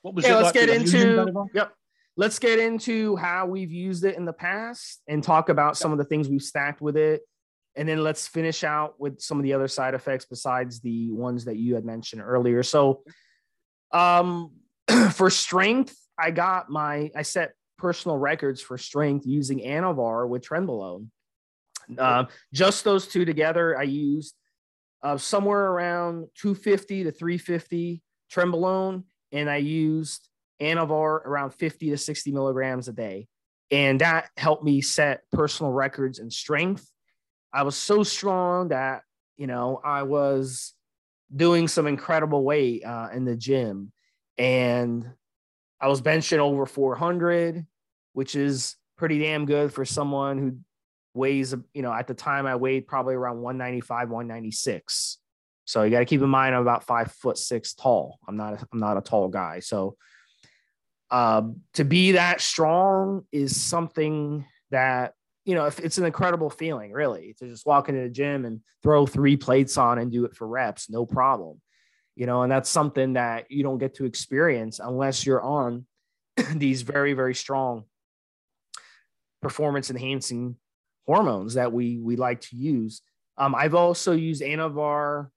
What 0.00 0.14
was 0.14 0.24
yeah, 0.24 0.36
let's 0.36 0.46
like 0.46 0.54
get 0.54 0.68
into 0.68 1.48
yep. 1.54 1.74
Let's 2.16 2.38
get 2.38 2.58
into 2.58 3.16
how 3.16 3.46
we've 3.46 3.72
used 3.72 4.04
it 4.04 4.16
in 4.16 4.26
the 4.26 4.34
past 4.34 5.00
and 5.08 5.22
talk 5.22 5.48
about 5.48 5.78
some 5.78 5.92
of 5.92 5.98
the 5.98 6.04
things 6.04 6.28
we've 6.28 6.42
stacked 6.42 6.82
with 6.82 6.96
it. 6.96 7.22
And 7.76 7.88
then 7.88 8.02
let's 8.02 8.28
finish 8.28 8.64
out 8.64 9.00
with 9.00 9.20
some 9.20 9.38
of 9.38 9.44
the 9.44 9.54
other 9.54 9.68
side 9.68 9.94
effects 9.94 10.26
besides 10.26 10.80
the 10.80 11.10
ones 11.10 11.46
that 11.46 11.56
you 11.56 11.74
had 11.74 11.84
mentioned 11.84 12.22
earlier. 12.22 12.62
So 12.62 13.02
um 13.92 14.52
for 15.12 15.30
strength, 15.30 15.96
I 16.18 16.30
got 16.30 16.70
my 16.70 17.10
I 17.16 17.22
set 17.22 17.52
personal 17.78 18.16
records 18.16 18.60
for 18.60 18.78
strength 18.78 19.26
using 19.26 19.60
Anavar 19.60 20.28
with 20.28 20.42
Trenbolone. 20.42 21.08
Uh, 21.98 22.24
just 22.52 22.84
those 22.84 23.08
two 23.08 23.24
together, 23.24 23.76
I 23.76 23.82
used 23.82 24.34
uh, 25.02 25.16
somewhere 25.18 25.66
around 25.66 26.28
250 26.36 27.04
to 27.04 27.10
350 27.10 28.02
Trenbolone, 28.32 29.02
and 29.32 29.50
I 29.50 29.56
used 29.56 30.28
Anavar 30.60 31.24
around 31.26 31.50
50 31.50 31.90
to 31.90 31.98
60 31.98 32.32
milligrams 32.32 32.88
a 32.88 32.92
day. 32.92 33.26
And 33.70 34.00
that 34.00 34.30
helped 34.36 34.62
me 34.62 34.80
set 34.80 35.22
personal 35.32 35.72
records 35.72 36.18
in 36.18 36.30
strength. 36.30 36.86
I 37.52 37.62
was 37.62 37.76
so 37.76 38.02
strong 38.02 38.68
that, 38.68 39.02
you 39.36 39.46
know, 39.46 39.80
I 39.84 40.02
was 40.04 40.74
doing 41.34 41.68
some 41.68 41.86
incredible 41.86 42.44
weight 42.44 42.84
uh, 42.84 43.08
in 43.12 43.24
the 43.24 43.36
gym. 43.36 43.92
And 44.38 45.06
I 45.80 45.88
was 45.88 46.00
benching 46.00 46.38
over 46.38 46.66
400, 46.66 47.66
which 48.12 48.36
is 48.36 48.76
pretty 48.96 49.18
damn 49.18 49.46
good 49.46 49.72
for 49.72 49.84
someone 49.84 50.38
who 50.38 50.58
weighs, 51.14 51.54
you 51.74 51.82
know, 51.82 51.92
at 51.92 52.06
the 52.06 52.14
time 52.14 52.46
I 52.46 52.56
weighed 52.56 52.86
probably 52.86 53.14
around 53.14 53.40
195, 53.40 54.08
196. 54.08 55.18
So 55.64 55.82
you 55.82 55.90
got 55.90 56.00
to 56.00 56.04
keep 56.04 56.22
in 56.22 56.28
mind 56.28 56.54
I'm 56.54 56.62
about 56.62 56.84
five 56.84 57.12
foot 57.12 57.38
six 57.38 57.74
tall. 57.74 58.18
I'm 58.26 58.36
not 58.36 58.54
a, 58.54 58.66
I'm 58.72 58.78
not 58.78 58.96
a 58.96 59.00
tall 59.00 59.28
guy. 59.28 59.60
So 59.60 59.96
uh, 61.10 61.42
to 61.74 61.84
be 61.84 62.12
that 62.12 62.40
strong 62.40 63.24
is 63.32 63.60
something 63.60 64.46
that 64.70 65.14
you 65.44 65.54
know 65.54 65.64
it's 65.66 65.98
an 65.98 66.04
incredible 66.04 66.50
feeling 66.50 66.92
really 66.92 67.34
to 67.38 67.48
just 67.48 67.66
walk 67.66 67.88
into 67.88 68.02
the 68.02 68.08
gym 68.08 68.44
and 68.44 68.60
throw 68.82 69.06
three 69.06 69.36
plates 69.36 69.76
on 69.76 69.98
and 69.98 70.12
do 70.12 70.24
it 70.24 70.36
for 70.36 70.46
reps 70.46 70.88
no 70.88 71.04
problem 71.04 71.60
you 72.14 72.26
know 72.26 72.42
and 72.42 72.52
that's 72.52 72.70
something 72.70 73.14
that 73.14 73.50
you 73.50 73.62
don't 73.62 73.78
get 73.78 73.94
to 73.94 74.04
experience 74.04 74.78
unless 74.78 75.26
you're 75.26 75.42
on 75.42 75.86
these 76.54 76.82
very 76.82 77.12
very 77.12 77.34
strong 77.34 77.84
performance 79.42 79.90
enhancing 79.90 80.56
hormones 81.06 81.54
that 81.54 81.72
we 81.72 81.98
we 81.98 82.16
like 82.16 82.40
to 82.40 82.56
use. 82.56 83.02
Um, 83.36 83.54
I've 83.54 83.74
also 83.74 84.12
used 84.12 84.42
Anavar 84.42 85.28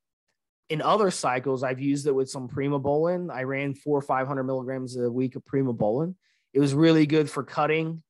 in 0.69 0.81
other 0.81 1.11
cycles. 1.11 1.63
I've 1.63 1.79
used 1.79 2.07
it 2.07 2.15
with 2.15 2.29
some 2.29 2.47
Primobolan. 2.47 3.33
I 3.33 3.43
ran 3.43 3.73
four 3.73 3.97
or 3.97 4.01
500 4.01 4.43
milligrams 4.43 4.95
a 4.97 5.11
week 5.11 5.35
of 5.35 5.43
Primobolan. 5.45 6.15
It 6.53 6.59
was 6.59 6.73
really 6.73 7.05
good 7.05 7.29
for 7.29 7.43
cutting. 7.43 8.03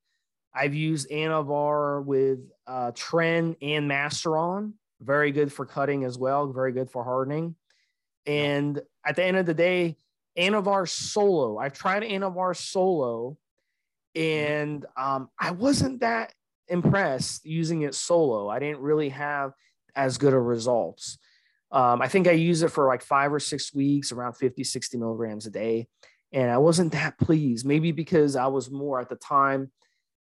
I've 0.55 0.73
used 0.73 1.09
Anavar 1.09 2.03
with 2.03 2.39
uh, 2.65 2.91
Tren 2.91 3.55
and 3.61 3.89
Masteron. 3.89 4.73
Very 5.01 5.31
good 5.31 5.51
for 5.51 5.65
cutting 5.65 6.05
as 6.05 6.17
well. 6.17 6.47
Very 6.47 6.71
good 6.71 6.89
for 6.89 7.03
hardening. 7.03 7.55
And 8.25 8.81
at 9.05 9.17
the 9.17 9.23
end 9.23 9.37
of 9.37 9.45
the 9.45 9.53
day, 9.53 9.97
Anavar 10.37 10.87
solo. 10.87 11.57
I've 11.57 11.73
tried 11.73 12.03
Anavar 12.03 12.55
solo, 12.55 13.37
and 14.15 14.85
um, 14.97 15.29
I 15.39 15.51
wasn't 15.51 15.99
that 16.01 16.33
impressed 16.67 17.45
using 17.45 17.83
it 17.83 17.93
solo. 17.93 18.49
I 18.49 18.59
didn't 18.59 18.79
really 18.79 19.09
have 19.09 19.53
as 19.95 20.17
good 20.17 20.33
of 20.33 20.43
results. 20.43 21.17
Um, 21.71 22.01
I 22.01 22.07
think 22.07 22.27
I 22.27 22.31
used 22.31 22.63
it 22.63 22.69
for 22.69 22.87
like 22.87 23.01
five 23.01 23.33
or 23.33 23.39
six 23.39 23.73
weeks, 23.73 24.11
around 24.11 24.33
50, 24.33 24.63
60 24.63 24.97
milligrams 24.97 25.45
a 25.45 25.51
day. 25.51 25.87
And 26.31 26.49
I 26.49 26.57
wasn't 26.57 26.93
that 26.93 27.17
pleased, 27.17 27.65
maybe 27.65 27.91
because 27.91 28.35
I 28.35 28.47
was 28.47 28.69
more 28.69 28.99
at 28.99 29.09
the 29.09 29.15
time 29.15 29.71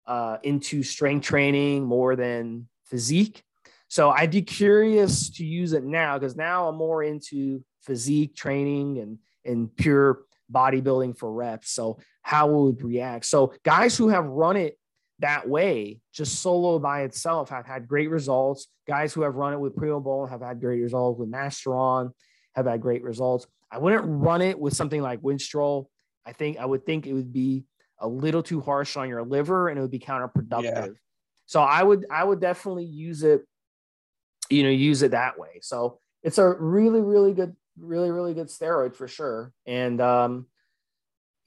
uh, 0.09 0.37
into 0.41 0.81
strength 0.81 1.23
training 1.23 1.85
more 1.85 2.15
than 2.15 2.67
physique. 2.85 3.43
So 3.87 4.09
I'd 4.09 4.31
be 4.31 4.41
curious 4.41 5.29
to 5.31 5.45
use 5.45 5.73
it 5.73 5.83
now 5.83 6.17
because 6.17 6.35
now 6.35 6.67
I'm 6.67 6.75
more 6.75 7.03
into 7.03 7.63
physique 7.83 8.35
training 8.35 8.97
and, 8.97 9.19
and 9.45 9.73
pure 9.75 10.21
bodybuilding 10.51 11.15
for 11.15 11.31
reps. 11.31 11.71
So 11.71 11.99
how 12.23 12.49
it 12.49 12.53
would 12.53 12.83
react. 12.83 13.25
So 13.25 13.53
guys 13.63 13.95
who 13.95 14.09
have 14.09 14.25
run 14.25 14.57
it 14.57 14.79
that 15.19 15.47
way, 15.47 16.01
just 16.11 16.41
solo 16.41 16.79
by 16.79 17.03
itself, 17.03 17.49
have 17.49 17.67
had 17.67 17.87
great 17.87 18.09
results. 18.09 18.67
Guys 18.87 19.13
who 19.13 19.21
have 19.21 19.35
run 19.35 19.53
it 19.53 19.59
with 19.59 19.75
Primobolan 19.75 20.29
have 20.29 20.41
had 20.41 20.59
great 20.59 20.81
results. 20.81 21.19
With 21.19 21.31
Masteron, 21.31 22.11
have 22.55 22.65
had 22.65 22.81
great 22.81 23.03
results. 23.03 23.45
I 23.71 23.77
wouldn't 23.77 24.05
run 24.05 24.41
it 24.41 24.59
with 24.59 24.75
something 24.75 25.01
like 25.01 25.21
Winstrol. 25.21 25.85
I 26.25 26.33
think 26.33 26.57
I 26.57 26.65
would 26.65 26.85
think 26.85 27.05
it 27.05 27.13
would 27.13 27.31
be 27.31 27.65
a 27.99 28.07
little 28.07 28.43
too 28.43 28.62
harsh 28.62 28.97
on 28.97 29.09
your 29.09 29.23
liver 29.23 29.69
and 29.69 29.77
it 29.77 29.81
would 29.81 29.91
be 29.91 29.99
counterproductive. 29.99 30.63
Yeah. 30.63 30.88
So 31.45 31.62
I 31.62 31.83
would 31.83 32.05
I 32.12 32.23
would 32.23 32.39
definitely 32.39 32.85
use 32.85 33.23
it, 33.23 33.45
you 34.49 34.63
know, 34.63 34.69
use 34.69 35.01
it 35.01 35.12
that 35.12 35.39
way. 35.39 35.59
So 35.62 35.99
it's 36.23 36.38
a 36.38 36.49
really 36.49 37.01
really 37.01 37.33
good, 37.33 37.55
really 37.79 38.12
really 38.12 38.33
good 38.33 38.47
steroid 38.47 38.95
for 38.95 39.07
sure. 39.07 39.51
And 39.65 39.99
um, 39.99 40.47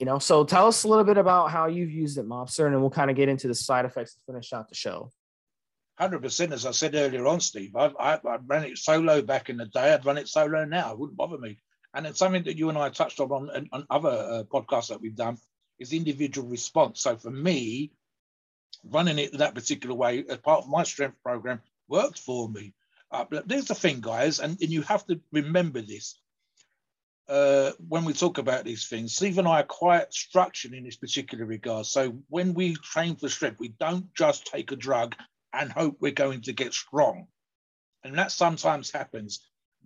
you 0.03 0.07
know 0.07 0.19
so 0.19 0.43
tell 0.43 0.67
us 0.67 0.83
a 0.83 0.89
little 0.89 1.05
bit 1.05 1.17
about 1.17 1.53
how 1.53 1.67
you've 1.67 1.93
used 1.93 2.19
it 2.19 2.29
mobster 2.29 2.65
and 2.67 2.75
then 2.75 2.81
we'll 2.81 2.91
kind 2.91 3.09
of 3.09 3.15
get 3.17 3.29
into 3.29 3.47
the 3.47 3.55
side 3.55 3.85
effects 3.85 4.15
to 4.15 4.21
finish 4.27 4.53
out 4.53 4.69
the 4.69 4.75
show 4.75 5.13
100% 6.01 6.51
as 6.51 6.67
i 6.67 6.73
said 6.73 6.97
earlier 6.97 7.25
on 7.25 7.39
steve 7.39 7.77
I've, 7.77 7.95
I, 8.01 8.15
I, 8.15 8.39
ran 8.45 8.65
it 8.65 8.79
solo 8.79 9.23
back 9.23 9.49
in 9.49 9.59
the 9.59 9.67
day 9.67 9.95
i'd 9.95 10.05
run 10.05 10.19
it 10.19 10.27
solo 10.27 10.65
now 10.65 10.91
it 10.91 10.99
wouldn't 10.99 11.17
bother 11.17 11.39
me 11.39 11.57
and 11.95 12.05
it's 12.05 12.19
something 12.19 12.43
that 12.43 12.59
you 12.59 12.69
and 12.69 12.79
i 12.79 12.89
touched 12.89 13.21
on 13.21 13.31
on, 13.31 13.69
on 13.71 13.87
other 13.91 14.09
uh, 14.09 14.43
podcasts 14.53 14.89
that 14.89 15.01
we've 15.01 15.15
done 15.15 15.37
is 15.79 15.93
individual 15.93 16.49
response 16.49 17.01
so 17.01 17.17
for 17.17 17.31
me 17.31 17.91
running 18.91 19.19
it 19.19 19.37
that 19.39 19.55
particular 19.55 19.95
way 19.95 20.25
as 20.29 20.39
part 20.39 20.63
of 20.63 20.69
my 20.69 20.83
strength 20.83 21.17
program 21.23 21.61
worked 21.89 22.19
for 22.19 22.49
me 22.49 22.73
uh, 23.11 23.25
but 23.29 23.47
there's 23.47 23.67
the 23.67 23.75
thing 23.75 24.01
guys 24.01 24.41
and, 24.41 24.61
and 24.61 24.71
you 24.71 24.83
have 24.83 25.07
to 25.07 25.21
remember 25.33 25.81
this 25.81 26.19
uh, 27.29 27.73
when 27.89 28.05
we 28.05 28.13
talk 28.13 28.39
about 28.39 28.65
these 28.65 28.89
things, 28.89 29.15
Steve 29.15 29.39
and 29.39 29.49
I 29.49 29.61
are 29.61 29.65
quite 29.65 30.13
structured 30.13 30.75
in 30.75 30.85
this 30.85 30.97
particular 30.97 31.45
regard. 31.45 31.87
So 31.87 32.19
when 32.29 32.53
we 32.53 32.75
train 32.75 33.17
for 33.17 33.29
strength, 33.29 33.61
we 33.61 33.69
don't 33.69 34.13
just 34.15 34.47
take 34.47 34.73
a 34.73 34.77
drug 34.77 35.15
and 35.53 35.71
hope 35.71 35.97
we're 36.01 36.13
going 36.13 36.43
to 36.43 36.53
get 36.53 36.75
strong. 36.75 37.27
And 38.05 38.19
that 38.19 38.33
sometimes 38.33 38.91
happens. 38.91 39.41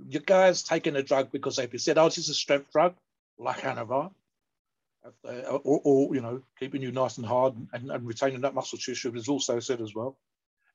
Your 0.08 0.22
guy's 0.22 0.62
taking 0.62 0.96
a 0.96 1.02
drug 1.02 1.30
because 1.30 1.56
they've 1.56 1.80
said, 1.80 1.98
oh, 1.98 2.06
this 2.06 2.18
is 2.18 2.30
a 2.30 2.34
strength 2.34 2.72
drug, 2.72 2.94
like 3.38 3.60
Anavar. 3.60 4.10
Uh, 5.24 5.58
or, 5.64 5.80
or, 5.84 6.14
you 6.14 6.20
know, 6.20 6.42
keeping 6.58 6.82
you 6.82 6.92
nice 6.92 7.18
and 7.18 7.26
hard 7.26 7.54
and, 7.72 7.90
and 7.90 8.06
retaining 8.06 8.42
that 8.42 8.54
muscle 8.54 8.78
tissue 8.78 9.14
is 9.14 9.28
also 9.28 9.60
said 9.60 9.80
as 9.80 9.94
well. 9.94 10.18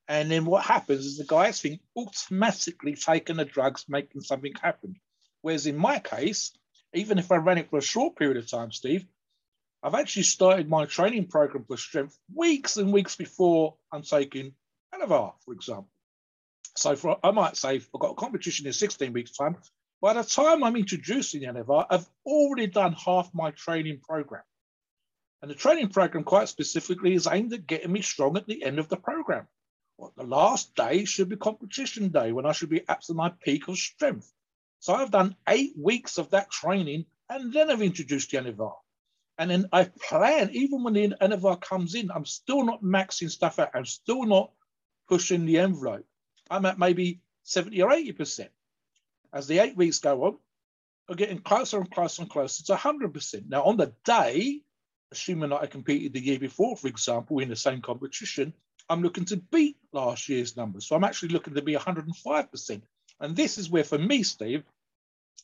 And 0.07 0.29
then 0.29 0.45
what 0.45 0.65
happens 0.65 1.05
is 1.05 1.17
the 1.17 1.23
guys 1.23 1.61
think 1.61 1.81
automatically 1.95 2.95
taking 2.95 3.37
the 3.37 3.45
drugs, 3.45 3.85
making 3.87 4.21
something 4.21 4.53
happen. 4.61 4.95
Whereas 5.41 5.67
in 5.67 5.77
my 5.77 5.99
case, 5.99 6.51
even 6.93 7.17
if 7.17 7.31
I 7.31 7.37
ran 7.37 7.57
it 7.57 7.69
for 7.69 7.79
a 7.79 7.83
short 7.83 8.15
period 8.15 8.37
of 8.37 8.49
time, 8.49 8.71
Steve, 8.71 9.05
I've 9.83 9.95
actually 9.95 10.23
started 10.23 10.69
my 10.69 10.85
training 10.85 11.27
program 11.27 11.63
for 11.65 11.77
strength 11.77 12.17
weeks 12.33 12.77
and 12.77 12.93
weeks 12.93 13.15
before 13.15 13.75
I'm 13.91 14.03
taking 14.03 14.53
Anavar, 14.93 15.33
for 15.43 15.53
example. 15.53 15.89
So 16.75 16.95
for 16.95 17.17
I 17.23 17.31
might 17.31 17.57
say 17.57 17.75
I've 17.75 17.91
got 17.99 18.11
a 18.11 18.15
competition 18.15 18.67
in 18.67 18.73
16 18.73 19.13
weeks' 19.13 19.31
time. 19.31 19.57
By 20.01 20.13
the 20.13 20.23
time 20.23 20.63
I'm 20.63 20.75
introducing 20.75 21.43
Anavar, 21.43 21.85
I've 21.87 22.09
already 22.25 22.65
done 22.65 22.93
half 22.93 23.29
my 23.35 23.51
training 23.51 23.99
program. 23.99 24.41
And 25.43 25.51
the 25.51 25.55
training 25.55 25.89
program, 25.89 26.23
quite 26.23 26.49
specifically, 26.49 27.13
is 27.13 27.27
aimed 27.27 27.53
at 27.53 27.67
getting 27.67 27.91
me 27.91 28.01
strong 28.01 28.35
at 28.35 28.47
the 28.47 28.63
end 28.63 28.79
of 28.79 28.89
the 28.89 28.97
program. 28.97 29.47
Well, 29.97 30.11
the 30.17 30.23
last 30.23 30.73
day 30.73 31.05
should 31.05 31.29
be 31.29 31.35
competition 31.35 32.09
day 32.09 32.31
when 32.31 32.47
I 32.47 32.51
should 32.51 32.69
be 32.69 32.81
at 32.89 33.07
my 33.09 33.29
peak 33.29 33.67
of 33.67 33.77
strength. 33.77 34.33
So 34.79 34.95
I've 34.95 35.11
done 35.11 35.35
eight 35.47 35.73
weeks 35.77 36.17
of 36.17 36.31
that 36.31 36.49
training 36.49 37.05
and 37.29 37.53
then 37.53 37.69
I've 37.69 37.83
introduced 37.83 38.31
the 38.31 38.37
Anavar. 38.37 38.73
And 39.37 39.51
then 39.51 39.69
I 39.71 39.83
plan, 39.83 40.49
even 40.51 40.83
when 40.83 40.95
the 40.95 41.09
Anavar 41.21 41.61
comes 41.61 41.93
in, 41.93 42.09
I'm 42.09 42.25
still 42.25 42.63
not 42.65 42.83
maxing 42.83 43.29
stuff 43.29 43.59
out. 43.59 43.69
I'm 43.75 43.85
still 43.85 44.23
not 44.25 44.51
pushing 45.07 45.45
the 45.45 45.59
envelope. 45.59 46.07
I'm 46.49 46.65
at 46.65 46.79
maybe 46.79 47.21
70 47.43 47.79
or 47.83 47.91
80%. 47.91 48.49
As 49.33 49.47
the 49.47 49.59
eight 49.59 49.77
weeks 49.77 49.99
go 49.99 50.25
on, 50.25 50.37
we're 51.07 51.15
getting 51.15 51.39
closer 51.39 51.77
and 51.77 51.89
closer 51.89 52.21
and 52.21 52.31
closer 52.31 52.63
to 52.65 52.75
100%. 52.75 53.47
Now, 53.47 53.63
on 53.63 53.77
the 53.77 53.93
day, 54.05 54.61
assuming 55.11 55.49
that 55.49 55.61
I 55.61 55.67
competed 55.67 56.13
the 56.13 56.23
year 56.23 56.39
before, 56.39 56.75
for 56.75 56.87
example, 56.87 57.39
in 57.39 57.49
the 57.49 57.55
same 57.55 57.81
competition, 57.81 58.53
I'm 58.89 59.01
looking 59.01 59.25
to 59.25 59.37
beat 59.37 59.77
last 59.93 60.29
year's 60.29 60.57
numbers. 60.57 60.87
So 60.87 60.95
I'm 60.95 61.03
actually 61.03 61.29
looking 61.29 61.53
to 61.55 61.61
be 61.61 61.75
105%. 61.75 62.81
And 63.19 63.35
this 63.35 63.57
is 63.57 63.69
where, 63.69 63.83
for 63.83 63.97
me, 63.97 64.23
Steve, 64.23 64.63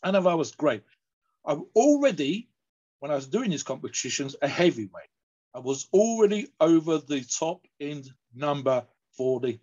Anavar 0.03 0.37
was 0.37 0.51
great. 0.51 0.83
I'm 1.45 1.65
already, 1.75 2.49
when 2.99 3.11
I 3.11 3.15
was 3.15 3.27
doing 3.27 3.51
these 3.51 3.63
competitions, 3.63 4.35
a 4.41 4.47
heavyweight. 4.47 5.09
I 5.53 5.59
was 5.59 5.87
already 5.93 6.47
over 6.59 6.97
the 6.97 7.21
top 7.21 7.65
end 7.79 8.09
number 8.35 8.85
for 9.15 9.39
the 9.39 9.59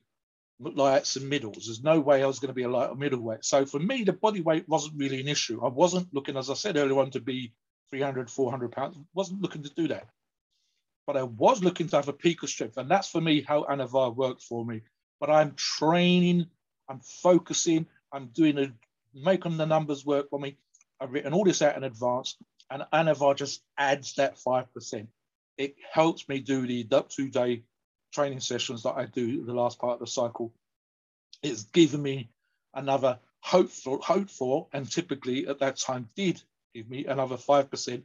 lights 0.60 1.16
and 1.16 1.28
middles. 1.28 1.66
There's 1.66 1.82
no 1.82 2.00
way 2.00 2.22
I 2.22 2.26
was 2.26 2.38
going 2.38 2.48
to 2.48 2.54
be 2.54 2.62
a 2.62 2.68
light 2.68 2.90
or 2.90 2.96
middleweight. 2.96 3.44
So 3.44 3.66
for 3.66 3.78
me, 3.78 4.04
the 4.04 4.12
body 4.12 4.40
weight 4.40 4.68
wasn't 4.68 4.98
really 4.98 5.20
an 5.20 5.28
issue. 5.28 5.64
I 5.64 5.68
wasn't 5.68 6.12
looking, 6.14 6.36
as 6.36 6.50
I 6.50 6.54
said 6.54 6.76
earlier 6.76 6.98
on, 7.00 7.10
to 7.12 7.20
be 7.20 7.52
300, 7.90 8.30
400 8.30 8.72
pounds. 8.72 8.96
wasn't 9.14 9.42
looking 9.42 9.62
to 9.64 9.74
do 9.74 9.88
that. 9.88 10.08
But 11.06 11.16
I 11.16 11.24
was 11.24 11.62
looking 11.62 11.88
to 11.88 11.96
have 11.96 12.08
a 12.08 12.12
peak 12.12 12.42
of 12.42 12.50
strength. 12.50 12.76
And 12.76 12.90
that's 12.90 13.10
for 13.10 13.20
me 13.20 13.42
how 13.42 13.64
Anavar 13.64 14.14
worked 14.14 14.42
for 14.42 14.64
me. 14.64 14.82
But 15.20 15.30
I'm 15.30 15.54
training, 15.54 16.46
I'm 16.88 17.00
focusing, 17.00 17.86
I'm 18.12 18.28
doing 18.28 18.58
a, 18.58 18.72
making 19.14 19.56
the 19.56 19.66
numbers 19.66 20.06
work 20.06 20.30
for 20.30 20.38
me. 20.38 20.56
I've 21.00 21.12
written 21.12 21.34
all 21.34 21.44
this 21.44 21.62
out 21.62 21.76
in 21.76 21.84
advance. 21.84 22.36
And 22.70 22.84
Anavar 22.92 23.36
just 23.36 23.62
adds 23.76 24.14
that 24.14 24.36
5%. 24.36 25.06
It 25.58 25.76
helps 25.92 26.28
me 26.28 26.40
do 26.40 26.66
the 26.66 27.04
two 27.08 27.28
day 27.28 27.64
training 28.14 28.40
sessions 28.40 28.84
that 28.84 28.96
I 28.96 29.06
do 29.06 29.44
the 29.44 29.52
last 29.52 29.78
part 29.78 29.94
of 29.94 30.00
the 30.00 30.06
cycle, 30.06 30.52
it's 31.42 31.64
given 31.64 32.02
me 32.02 32.30
another 32.72 33.18
hope 33.40 33.70
for, 33.70 33.98
hope 33.98 34.30
for, 34.30 34.68
and 34.72 34.90
typically 34.90 35.46
at 35.46 35.58
that 35.58 35.76
time 35.76 36.08
did 36.16 36.42
give 36.74 36.88
me 36.88 37.04
another 37.06 37.36
5% 37.36 38.02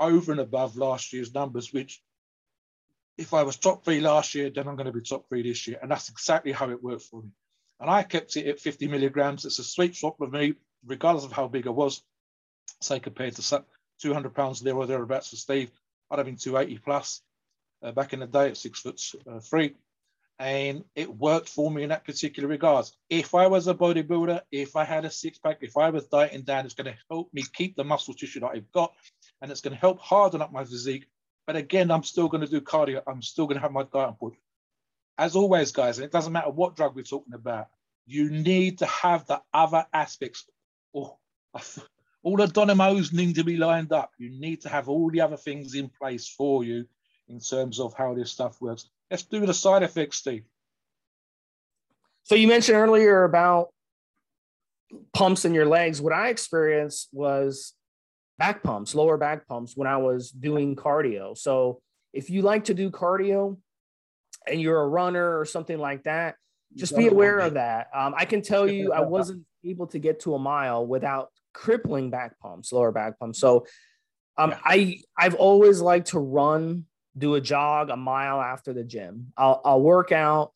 over 0.00 0.32
and 0.32 0.40
above 0.40 0.76
last 0.76 1.12
year's 1.12 1.34
numbers, 1.34 1.72
which 1.72 2.00
if 3.18 3.34
I 3.34 3.42
was 3.42 3.56
top 3.56 3.84
three 3.84 4.00
last 4.00 4.34
year, 4.34 4.48
then 4.48 4.68
I'm 4.68 4.76
going 4.76 4.86
to 4.86 4.92
be 4.92 5.00
top 5.00 5.28
three 5.28 5.42
this 5.42 5.66
year. 5.66 5.78
And 5.82 5.90
that's 5.90 6.08
exactly 6.08 6.52
how 6.52 6.70
it 6.70 6.82
worked 6.82 7.02
for 7.02 7.22
me. 7.22 7.30
And 7.80 7.90
I 7.90 8.04
kept 8.04 8.36
it 8.36 8.46
at 8.46 8.60
50 8.60 8.86
milligrams. 8.88 9.44
It's 9.44 9.58
a 9.58 9.64
sweet 9.64 9.96
spot 9.96 10.16
for 10.18 10.28
me, 10.28 10.54
regardless 10.86 11.24
of 11.24 11.32
how 11.32 11.48
big 11.48 11.66
I 11.66 11.70
was, 11.70 12.02
say 12.80 13.00
compared 13.00 13.34
to 13.36 13.64
200 14.00 14.34
pounds 14.34 14.60
there 14.60 14.76
or 14.76 14.86
thereabouts 14.86 15.30
for 15.30 15.36
Steve, 15.36 15.70
I'd 16.10 16.18
have 16.18 16.26
been 16.26 16.36
280 16.36 16.78
plus 16.78 17.22
uh, 17.82 17.92
back 17.92 18.12
in 18.12 18.20
the 18.20 18.26
day 18.26 18.48
at 18.48 18.56
six 18.56 18.80
foot 18.80 19.00
uh, 19.30 19.40
three. 19.40 19.74
And 20.40 20.84
it 20.94 21.12
worked 21.12 21.48
for 21.48 21.68
me 21.68 21.82
in 21.82 21.88
that 21.88 22.04
particular 22.04 22.48
regards. 22.48 22.96
If 23.10 23.34
I 23.34 23.48
was 23.48 23.66
a 23.66 23.74
bodybuilder, 23.74 24.40
if 24.52 24.76
I 24.76 24.84
had 24.84 25.04
a 25.04 25.10
six 25.10 25.36
pack, 25.36 25.58
if 25.62 25.76
I 25.76 25.90
was 25.90 26.06
dieting 26.06 26.42
down, 26.42 26.64
it's 26.64 26.74
going 26.74 26.92
to 26.92 26.98
help 27.10 27.32
me 27.34 27.42
keep 27.52 27.74
the 27.74 27.82
muscle 27.82 28.14
tissue 28.14 28.40
that 28.40 28.52
I've 28.54 28.70
got 28.70 28.94
and 29.42 29.50
it's 29.50 29.60
going 29.60 29.74
to 29.74 29.80
help 29.80 29.98
harden 30.00 30.40
up 30.40 30.52
my 30.52 30.64
physique. 30.64 31.06
But 31.46 31.56
again, 31.56 31.90
I'm 31.90 32.04
still 32.04 32.28
going 32.28 32.42
to 32.42 32.50
do 32.50 32.60
cardio. 32.60 33.02
I'm 33.06 33.22
still 33.22 33.46
going 33.46 33.56
to 33.56 33.62
have 33.62 33.72
my 33.72 33.82
diet 33.82 34.14
on 34.20 34.32
As 35.16 35.34
always, 35.34 35.72
guys, 35.72 35.98
and 35.98 36.04
it 36.04 36.12
doesn't 36.12 36.32
matter 36.32 36.50
what 36.50 36.76
drug 36.76 36.94
we're 36.94 37.02
talking 37.02 37.34
about, 37.34 37.68
you 38.06 38.30
need 38.30 38.78
to 38.78 38.86
have 38.86 39.26
the 39.26 39.42
other 39.52 39.86
aspects. 39.92 40.46
Oh, 40.94 41.16
all 42.22 42.36
the 42.36 42.46
dynamos 42.46 43.12
need 43.12 43.36
to 43.36 43.44
be 43.44 43.56
lined 43.56 43.92
up. 43.92 44.12
You 44.18 44.30
need 44.30 44.60
to 44.62 44.68
have 44.68 44.88
all 44.88 45.10
the 45.10 45.22
other 45.22 45.36
things 45.36 45.74
in 45.74 45.88
place 45.88 46.28
for 46.28 46.64
you 46.64 46.86
in 47.28 47.40
terms 47.40 47.80
of 47.80 47.94
how 47.94 48.14
this 48.14 48.30
stuff 48.30 48.60
works. 48.60 48.88
Let's 49.10 49.22
do 49.22 49.44
the 49.44 49.54
side 49.54 49.82
effects, 49.82 50.18
Steve. 50.18 50.44
So 52.24 52.34
you 52.34 52.48
mentioned 52.48 52.76
earlier 52.76 53.24
about 53.24 53.68
pumps 55.12 55.44
in 55.44 55.54
your 55.54 55.66
legs. 55.66 56.00
What 56.00 56.12
I 56.12 56.28
experienced 56.28 57.08
was 57.12 57.74
back 58.38 58.62
pumps, 58.62 58.94
lower 58.94 59.16
back 59.16 59.46
pumps 59.46 59.72
when 59.76 59.88
I 59.88 59.96
was 59.96 60.30
doing 60.30 60.76
cardio. 60.76 61.36
So 61.36 61.80
if 62.12 62.30
you 62.30 62.42
like 62.42 62.64
to 62.64 62.74
do 62.74 62.90
cardio 62.90 63.56
and 64.46 64.60
you're 64.60 64.80
a 64.80 64.88
runner 64.88 65.38
or 65.38 65.44
something 65.44 65.78
like 65.78 66.04
that, 66.04 66.36
just 66.76 66.96
be 66.96 67.08
aware 67.08 67.38
of 67.38 67.54
that. 67.54 67.88
Um, 67.94 68.14
I 68.16 68.26
can 68.26 68.42
tell 68.42 68.68
you, 68.68 68.92
I 68.92 69.00
wasn't 69.16 69.44
able 69.64 69.86
to 69.88 69.98
get 69.98 70.20
to 70.20 70.34
a 70.34 70.38
mile 70.38 70.86
without 70.86 71.30
crippling 71.54 72.10
back 72.10 72.38
pumps, 72.38 72.72
lower 72.72 72.92
back 72.92 73.18
pumps. 73.18 73.38
So 73.38 73.66
um. 74.36 74.54
I 74.64 75.00
I've 75.16 75.34
always 75.34 75.80
liked 75.80 76.08
to 76.08 76.18
run 76.18 76.84
do 77.16 77.34
a 77.34 77.40
jog 77.40 77.90
a 77.90 77.96
mile 77.96 78.40
after 78.40 78.72
the 78.72 78.84
gym. 78.84 79.32
I'll, 79.36 79.60
I'll 79.64 79.80
work 79.80 80.12
out 80.12 80.52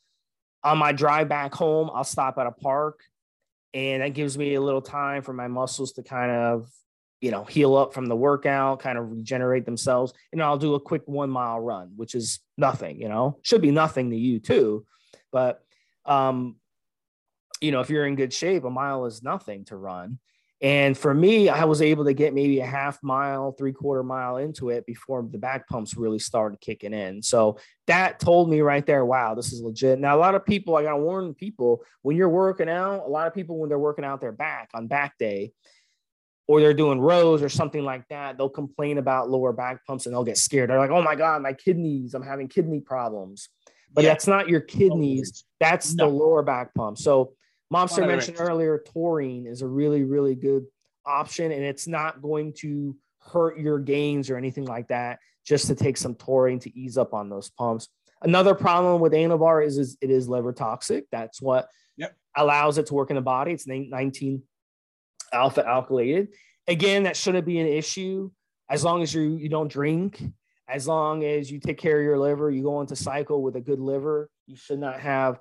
on 0.63 0.79
my 0.79 0.93
drive 0.93 1.29
back 1.29 1.55
home. 1.55 1.91
I'll 1.93 2.05
stop 2.05 2.39
at 2.39 2.47
a 2.47 2.53
park, 2.53 3.01
and 3.75 4.03
that 4.03 4.15
gives 4.15 4.37
me 4.37 4.55
a 4.55 4.61
little 4.61 4.83
time 4.83 5.23
for 5.23 5.33
my 5.33 5.49
muscles 5.49 5.93
to 5.93 6.03
kind 6.03 6.31
of, 6.31 6.71
you 7.21 7.31
know, 7.31 7.45
heal 7.45 7.77
up 7.77 7.95
from 7.95 8.07
the 8.07 8.17
workout, 8.17 8.81
kind 8.81 8.99
of 8.99 9.11
regenerate 9.11 9.65
themselves. 9.65 10.13
And 10.33 10.43
I'll 10.43 10.59
do 10.59 10.75
a 10.75 10.81
quick 10.81 11.03
one 11.07 11.31
mile 11.31 11.61
run, 11.61 11.93
which 11.97 12.15
is 12.15 12.41
nothing, 12.59 13.01
you 13.01 13.09
know, 13.09 13.39
should 13.43 13.63
be 13.63 13.71
nothing 13.71 14.11
to 14.11 14.17
you 14.17 14.41
too. 14.41 14.85
But, 15.31 15.63
um, 16.05 16.57
you 17.61 17.71
know, 17.71 17.81
if 17.81 17.91
you're 17.91 18.07
in 18.07 18.17
good 18.17 18.33
shape, 18.33 18.65
a 18.65 18.71
mile 18.71 19.07
is 19.07 19.23
nothing 19.23 19.65
to 19.67 19.77
run. 19.77 20.19
And 20.63 20.97
for 20.97 21.13
me, 21.13 21.49
I 21.49 21.65
was 21.65 21.83
able 21.83 22.05
to 22.05 22.15
get 22.15 22.35
maybe 22.35 22.61
a 22.61 22.67
half 22.67 23.03
mile, 23.03 23.51
three 23.51 23.73
quarter 23.73 24.05
mile 24.05 24.37
into 24.37 24.71
it 24.71 24.87
before 24.87 25.27
the 25.29 25.37
back 25.37 25.69
pumps 25.69 25.97
really 25.97 26.21
started 26.21 26.61
kicking 26.61 26.95
in. 26.95 27.21
So 27.21 27.59
that 27.89 28.21
told 28.21 28.49
me 28.49 28.61
right 28.61 28.87
there, 28.87 29.05
wow, 29.05 29.35
this 29.35 29.53
is 29.53 29.61
legit. 29.61 29.99
Now, 29.99 30.17
a 30.17 30.21
lot 30.21 30.37
of 30.37 30.47
people, 30.47 30.77
I 30.77 30.85
got 30.85 30.93
to 30.93 30.99
warn 30.99 31.35
people 31.35 31.83
when 32.03 32.17
you're 32.17 32.29
working 32.29 32.69
out, 32.69 33.05
a 33.05 33.09
lot 33.09 33.27
of 33.27 33.35
people, 33.35 33.59
when 33.59 33.69
they're 33.69 33.79
working 33.79 34.05
out 34.05 34.21
their 34.21 34.31
back 34.31 34.71
on 34.73 34.87
back 34.87 35.19
day, 35.19 35.53
or 36.47 36.61
they're 36.61 36.75
doing 36.75 37.01
rows 37.01 37.43
or 37.43 37.49
something 37.49 37.85
like 37.85 38.07
that, 38.09 38.39
they'll 38.39 38.49
complain 38.49 38.99
about 38.99 39.31
lower 39.31 39.53
back 39.53 39.85
pumps 39.85 40.07
and 40.07 40.15
they'll 40.15 40.25
get 40.25 40.39
scared. 40.39 40.71
They're 40.71 40.79
like, 40.79 40.91
oh 40.91 41.03
my 41.03 41.17
God, 41.17 41.43
my 41.43 41.55
kidneys, 41.55 42.15
I'm 42.15 42.23
having 42.23 42.47
kidney 42.47 42.81
problems. 42.81 43.49
But 43.93 44.05
yeah. 44.05 44.11
that's 44.11 44.27
not 44.27 44.49
your 44.49 44.61
kidneys, 44.61 45.45
that's 45.59 45.95
no. 45.95 46.05
the 46.05 46.15
lower 46.15 46.43
back 46.43 46.73
pump. 46.75 46.99
So 46.99 47.33
Mobster 47.73 48.07
mentioned 48.07 48.37
earlier, 48.39 48.83
taurine 48.93 49.47
is 49.47 49.63
a 49.63 49.67
really, 49.67 50.05
really 50.05 50.35
good 50.35 50.67
option, 51.07 51.51
and 51.51 51.65
it's 51.65 51.87
not 51.87 52.21
going 52.21 52.53
to 52.59 52.97
hurt 53.21 53.59
your 53.59 53.79
gains 53.79 54.29
or 54.29 54.37
anything 54.37 54.67
like 54.67 54.89
that. 54.89 55.19
Just 55.45 55.67
to 55.69 55.75
take 55.75 55.97
some 55.97 56.15
taurine 56.15 56.61
to 56.61 56.79
ease 56.79 56.97
up 56.97 57.15
on 57.15 57.29
those 57.29 57.51
pumps. 57.51 57.89
Another 58.21 58.55
problem 58.55 59.01
with 59.01 59.13
Anavar 59.13 59.67
is, 59.67 59.77
is 59.77 59.97
it 60.01 60.11
is 60.11 60.29
liver 60.29 60.53
toxic. 60.53 61.07
That's 61.11 61.43
what 61.43 61.69
yep. 61.97 62.15
allows 62.37 62.79
it 62.79 62.87
to 62.87 62.95
work 62.95 63.11
in 63.11 63.17
the 63.17 63.23
body. 63.23 63.53
It's 63.53 63.67
19 63.67 64.43
alpha 65.33 65.65
alkylated. 65.65 66.29
Again, 66.69 67.05
that 67.05 67.17
shouldn't 67.17 67.47
be 67.47 67.59
an 67.59 67.67
issue 67.67 68.31
as 68.71 68.85
long 68.85 69.03
as 69.03 69.13
you 69.13 69.37
you 69.37 69.49
don't 69.49 69.71
drink. 69.71 70.23
As 70.69 70.87
long 70.87 71.25
as 71.25 71.51
you 71.51 71.59
take 71.59 71.77
care 71.77 71.99
of 71.99 72.05
your 72.05 72.19
liver, 72.19 72.51
you 72.51 72.63
go 72.63 72.81
into 72.81 72.95
cycle 72.95 73.43
with 73.43 73.57
a 73.57 73.61
good 73.61 73.81
liver. 73.81 74.31
You 74.47 74.57
should 74.57 74.79
not 74.79 75.01
have 75.01 75.41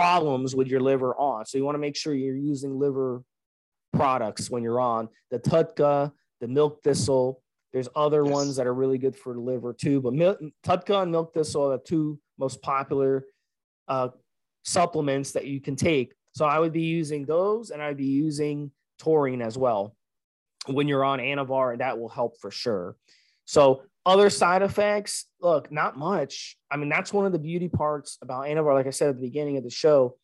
problems 0.00 0.56
with 0.56 0.68
your 0.68 0.80
liver 0.80 1.14
on. 1.16 1.44
So 1.44 1.58
you 1.58 1.64
want 1.64 1.74
to 1.74 1.80
make 1.80 1.96
sure 1.96 2.14
you're 2.14 2.34
using 2.34 2.78
liver 2.78 3.22
products 3.92 4.50
when 4.50 4.62
you're 4.62 4.80
on 4.80 5.08
the 5.30 5.38
TUDCA, 5.38 6.10
the 6.40 6.48
milk 6.48 6.82
thistle. 6.82 7.42
There's 7.72 7.88
other 7.94 8.24
yes. 8.24 8.32
ones 8.32 8.56
that 8.56 8.66
are 8.66 8.74
really 8.74 8.98
good 8.98 9.14
for 9.14 9.34
the 9.34 9.40
liver 9.40 9.72
too, 9.72 10.00
but 10.00 10.14
milk, 10.14 10.40
TUDCA 10.64 11.02
and 11.02 11.12
milk 11.12 11.34
thistle 11.34 11.64
are 11.66 11.76
the 11.76 11.84
two 11.84 12.18
most 12.38 12.62
popular 12.62 13.26
uh, 13.88 14.08
supplements 14.64 15.32
that 15.32 15.46
you 15.46 15.60
can 15.60 15.76
take. 15.76 16.14
So 16.32 16.46
I 16.46 16.58
would 16.58 16.72
be 16.72 16.82
using 16.82 17.26
those, 17.26 17.70
and 17.70 17.82
I'd 17.82 17.96
be 17.96 18.06
using 18.06 18.70
taurine 18.98 19.42
as 19.42 19.58
well 19.58 19.96
when 20.66 20.88
you're 20.88 21.04
on 21.04 21.18
Anavar, 21.18 21.72
and 21.72 21.80
that 21.80 21.98
will 21.98 22.08
help 22.08 22.38
for 22.40 22.50
sure. 22.50 22.96
So 23.44 23.82
other 24.06 24.30
side 24.30 24.62
effects, 24.62 25.26
look, 25.40 25.70
not 25.70 25.96
much. 25.96 26.56
I 26.70 26.76
mean, 26.76 26.88
that's 26.88 27.12
one 27.12 27.26
of 27.26 27.32
the 27.32 27.38
beauty 27.38 27.68
parts 27.68 28.18
about 28.22 28.44
Anavar. 28.44 28.74
Like 28.74 28.86
I 28.86 28.90
said 28.90 29.10
at 29.10 29.16
the 29.16 29.22
beginning 29.22 29.56
of 29.56 29.64
the 29.64 29.70
show, 29.70 30.16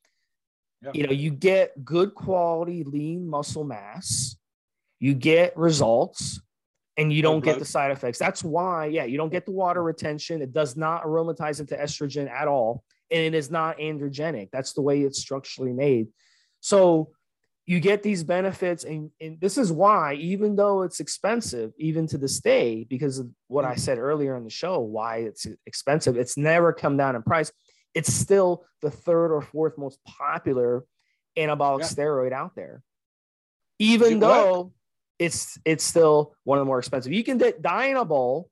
yeah. 0.83 0.91
you 0.95 1.07
know, 1.07 1.12
you 1.12 1.31
get 1.31 1.85
good 1.85 2.15
quality 2.15 2.85
lean 2.85 3.29
muscle 3.29 3.65
mass, 3.65 4.37
you 4.99 5.15
get 5.15 5.57
results, 5.57 6.41
and 6.97 7.12
you 7.12 7.21
don't 7.21 7.45
get 7.45 7.59
the 7.59 7.65
side 7.65 7.91
effects. 7.91 8.19
That's 8.19 8.43
why, 8.43 8.87
yeah, 8.87 9.05
you 9.05 9.19
don't 9.19 9.31
get 9.31 9.45
the 9.45 9.53
water 9.53 9.83
retention. 9.83 10.41
It 10.41 10.53
does 10.53 10.77
not 10.77 11.05
aromatize 11.05 11.61
into 11.61 11.77
estrogen 11.77 12.31
at 12.31 12.49
all, 12.49 12.83
and 13.11 13.21
it 13.21 13.35
is 13.35 13.51
not 13.51 13.79
androgenic. 13.79 14.51
That's 14.51 14.73
the 14.73 14.81
way 14.81 15.03
it's 15.03 15.21
structurally 15.21 15.73
made. 15.73 16.09
So 16.61 17.11
you 17.66 17.81
get 17.81 18.05
these 18.05 18.22
benefits 18.22 18.85
and, 18.85 19.11
and, 19.20 19.40
this 19.40 19.59
is 19.59 19.72
why 19.72 20.14
even 20.14 20.55
though 20.55 20.83
it's 20.83 21.00
expensive 21.00 21.72
even 21.79 22.07
to 22.07 22.16
this 22.16 22.40
day 22.40 22.87
because 22.88 23.18
of 23.18 23.29
what 23.48 23.64
i 23.64 23.74
mm. 23.74 23.79
said 23.79 23.98
earlier 23.98 24.37
in 24.37 24.44
the 24.44 24.50
show 24.50 24.81
why 24.81 25.18
it's 25.18 25.46
expensive 25.66 26.16
it's 26.16 26.37
never 26.37 26.72
come 26.72 26.96
down 26.96 27.16
in 27.16 27.22
price 27.22 27.52
it's 27.94 28.12
still 28.12 28.64
the 28.83 28.90
third 28.90 29.33
or 29.33 29.42
fourth 29.42 29.76
most 29.76 29.98
popular 30.05 30.85
anabolic 31.37 31.81
yeah. 31.81 31.87
steroid 31.87 32.33
out 32.33 32.55
there 32.55 32.83
even 33.79 34.20
though 34.20 34.72
it's 35.18 35.59
it's 35.64 35.85
still 35.85 36.35
one 36.44 36.59
of 36.59 36.62
the 36.62 36.66
more 36.66 36.79
expensive 36.79 37.12
you 37.12 37.24
can 37.24 37.37
get 37.37 37.62
dianabol 37.62 38.44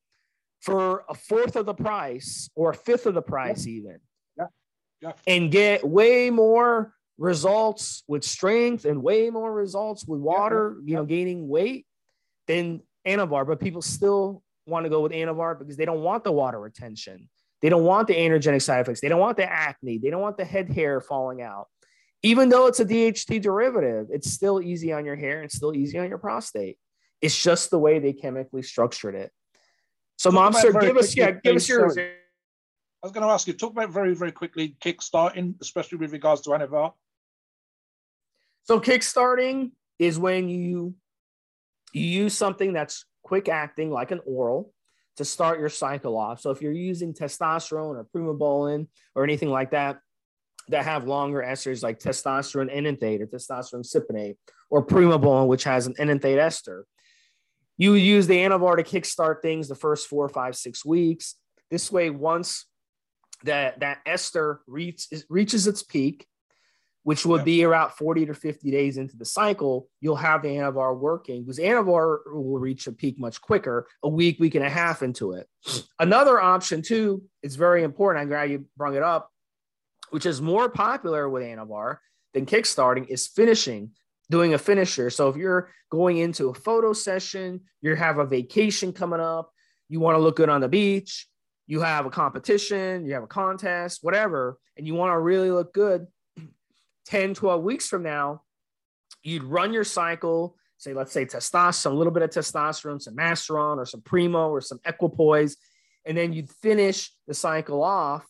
for 0.61 1.05
a 1.09 1.15
fourth 1.15 1.57
of 1.57 1.67
the 1.67 1.75
price 1.75 2.49
or 2.55 2.71
a 2.71 2.75
fifth 2.75 3.07
of 3.07 3.15
the 3.15 3.23
price 3.23 3.67
yeah. 3.67 3.73
even 3.73 3.99
yeah. 5.01 5.13
and 5.27 5.51
get 5.51 5.87
way 5.87 6.31
more 6.31 6.95
results 7.19 8.03
with 8.09 8.25
strength 8.25 8.85
and 8.85 9.03
way 9.03 9.31
more 9.31 9.53
results 9.53 10.05
with 10.07 10.21
water, 10.21 10.77
you 10.85 10.95
know, 10.95 11.05
gaining 11.05 11.49
weight 11.49 11.87
than 12.47 12.81
Anavar, 13.07 13.47
but 13.47 13.61
people 13.61 13.83
still 13.83 14.43
want 14.67 14.85
to 14.85 14.91
go 14.91 15.01
with 15.01 15.13
Anavar 15.13 15.59
because 15.59 15.77
they 15.77 15.85
don't 15.85 16.01
want 16.01 16.25
the 16.25 16.33
water 16.33 16.59
retention. 16.59 17.29
They 17.63 17.69
don't 17.69 17.85
want 17.85 18.09
the 18.09 18.15
androgenic 18.15 18.63
side 18.63 18.81
effects. 18.81 19.01
They 19.01 19.09
don't 19.09 19.21
want 19.21 19.37
the 19.37 19.51
acne. 19.51 19.99
They 19.99 20.11
don't 20.11 20.21
want 20.21 20.37
the 20.37 20.45
head 20.45 20.69
hair 20.71 21.01
falling 21.01 21.41
out. 21.41 21.69
Even 22.23 22.49
though 22.49 22.67
it's 22.67 22.81
a 22.81 22.85
DHT 22.85 23.43
derivative, 23.43 24.09
it's 24.11 24.31
still 24.31 24.61
easy 24.61 24.93
on 24.93 25.05
your 25.05 25.17
hair. 25.17 25.43
and 25.43 25.51
still 25.51 25.75
easy 25.75 25.99
on 25.99 26.09
your 26.09 26.19
prostate. 26.19 26.79
It's 27.21 27.41
just 27.41 27.71
the 27.71 27.79
way 27.79 27.99
they 27.99 28.13
chemically 28.13 28.63
structured 28.63 29.15
it. 29.15 29.31
So, 30.17 30.31
Mobster, 30.31 30.79
give 30.81 30.97
us 30.97 31.17
yeah, 31.17 31.33
give 31.33 31.57
us 31.57 31.69
your. 31.69 31.87
I 31.87 33.07
was 33.07 33.13
going 33.13 33.27
to 33.27 33.33
ask 33.33 33.47
you, 33.47 33.53
talk 33.53 33.73
about 33.73 33.91
very, 33.91 34.15
very 34.15 34.33
quickly 34.33 34.77
kickstarting, 34.83 35.55
especially 35.61 35.99
with 35.99 36.13
regards 36.13 36.41
to 36.43 36.51
Anavar. 36.51 36.93
So 38.65 38.81
kickstarting 38.81 39.73
is 39.99 40.19
when 40.19 40.49
you 40.49 40.95
you 41.93 42.05
use 42.05 42.37
something 42.37 42.73
that's 42.73 43.05
quick 43.23 43.49
acting 43.49 43.91
like 43.91 44.11
an 44.11 44.21
oral 44.27 44.73
to 45.17 45.25
start 45.25 45.61
your 45.61 45.69
cycle 45.69 46.17
off. 46.19 46.41
So 46.41 46.51
if 46.51 46.61
you're 46.61 46.73
using 46.73 47.15
testosterone 47.15 47.95
or 47.97 48.07
primobolan 48.15 48.89
or 49.15 49.23
anything 49.23 49.51
like 49.51 49.71
that 49.71 50.01
that 50.69 50.85
have 50.85 51.07
longer 51.07 51.43
esters 51.47 51.83
like 51.83 52.01
testosterone 52.01 52.75
enanthate 52.75 53.21
or 53.21 53.27
testosterone 53.27 53.87
cypionate 53.87 54.37
or 54.71 54.85
primobolan 54.85 55.47
which 55.47 55.65
has 55.65 55.87
an 55.87 55.95
enanthate 55.99 56.39
ester, 56.39 56.85
you 57.77 57.95
use 57.95 58.27
the 58.27 58.37
anavar 58.37 58.77
to 58.77 58.83
kickstart 58.83 59.43
things 59.43 59.69
the 59.69 59.75
first 59.75 60.09
four, 60.09 60.29
five, 60.29 60.57
six 60.57 60.85
weeks. 60.85 61.37
This 61.71 61.93
way, 61.93 62.11
once 62.11 62.67
that 63.45 63.81
that 63.81 63.99
ester 64.07 64.63
reach, 64.67 65.07
reaches 65.29 65.67
its 65.67 65.83
peak, 65.83 66.27
which 67.05 67.25
would 67.27 67.43
yeah. 67.43 67.45
be 67.45 67.65
around 67.65 67.93
40 67.93 68.27
to 68.27 68.35
50 68.35 68.71
days 68.71 68.97
into 68.97 69.17
the 69.17 69.27
cycle, 69.27 69.89
you'll 70.01 70.17
have 70.17 70.43
the 70.43 70.49
anavar 70.49 70.99
working 70.99 71.45
because 71.45 71.59
anavar 71.59 72.19
will 72.27 72.59
reach 72.59 72.87
a 72.87 72.93
peak 72.93 73.19
much 73.19 73.41
quicker, 73.41 73.87
a 74.03 74.09
week, 74.09 74.41
week 74.41 74.55
and 74.55 74.65
a 74.65 74.71
half 74.71 75.03
into 75.03 75.33
it. 75.33 75.47
Another 76.01 76.41
option, 76.41 76.83
too, 76.83 77.23
is 77.43 77.57
very 77.57 77.83
important. 77.83 78.23
I'm 78.23 78.29
glad 78.29 78.51
you 78.51 78.65
brought 78.77 78.95
it 78.95 79.03
up, 79.03 79.31
which 80.11 80.25
is 80.25 80.41
more 80.41 80.71
popular 80.71 81.29
with 81.29 81.43
anavar 81.43 81.99
than 82.33 82.47
kickstarting, 82.47 83.07
is 83.09 83.27
finishing, 83.27 83.91
doing 84.31 84.55
a 84.55 84.59
finisher. 84.59 85.11
So 85.11 85.29
if 85.29 85.37
you're 85.37 85.71
going 85.91 86.17
into 86.17 86.49
a 86.49 86.55
photo 86.55 86.95
session, 86.95 87.61
you 87.83 87.95
have 87.97 88.19
a 88.19 88.25
vacation 88.25 88.95
coming 88.95 89.21
up, 89.21 89.51
you 89.91 90.01
want 90.01 90.17
to 90.17 90.23
look 90.23 90.37
good 90.37 90.49
on 90.49 90.63
the 90.63 90.69
beach, 90.69 91.29
you 91.67 91.83
have 91.83 92.07
a 92.07 92.11
competition, 92.11 93.05
you 93.05 93.13
have 93.13 93.23
a 93.23 93.29
contest, 93.29 93.99
whatever, 94.01 94.59
and 94.79 94.87
you 94.87 94.95
want 94.95 95.13
to 95.13 95.19
really 95.19 95.51
look 95.51 95.75
good 95.75 96.07
10, 97.07 97.35
12 97.35 97.63
weeks 97.63 97.89
from 97.89 98.03
now, 98.03 98.43
you'd 99.23 99.45
run 99.45 99.73
your 99.73 99.85
cycle, 99.85 100.57
say, 100.79 100.95
let's 100.95 101.13
say 101.13 101.25
testosterone, 101.25 101.93
a 101.93 101.95
little 101.95 102.13
bit 102.13 102.23
of 102.23 102.31
testosterone, 102.31 103.01
some 103.01 103.17
masteron 103.17 103.77
or 103.77 103.87
some 103.87 104.03
primo 104.03 104.49
or 104.49 104.61
some 104.61 104.81
equipoise, 104.85 105.57
and 106.05 106.17
then 106.17 106.33
you'd 106.33 106.51
finish 106.51 107.11
the 107.27 107.35
cycle 107.35 107.83
off 107.83 108.27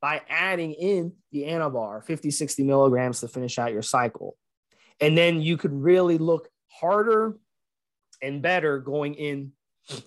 by 0.00 0.20
adding 0.28 0.72
in 0.72 1.12
the 1.30 1.44
anavar, 1.44 2.04
50, 2.04 2.30
60 2.30 2.64
milligrams 2.64 3.20
to 3.20 3.28
finish 3.28 3.58
out 3.58 3.72
your 3.72 3.82
cycle. 3.82 4.36
And 5.00 5.16
then 5.16 5.40
you 5.40 5.56
could 5.56 5.72
really 5.72 6.18
look 6.18 6.48
harder 6.68 7.36
and 8.22 8.42
better 8.42 8.78
going 8.78 9.14
in 9.14 9.52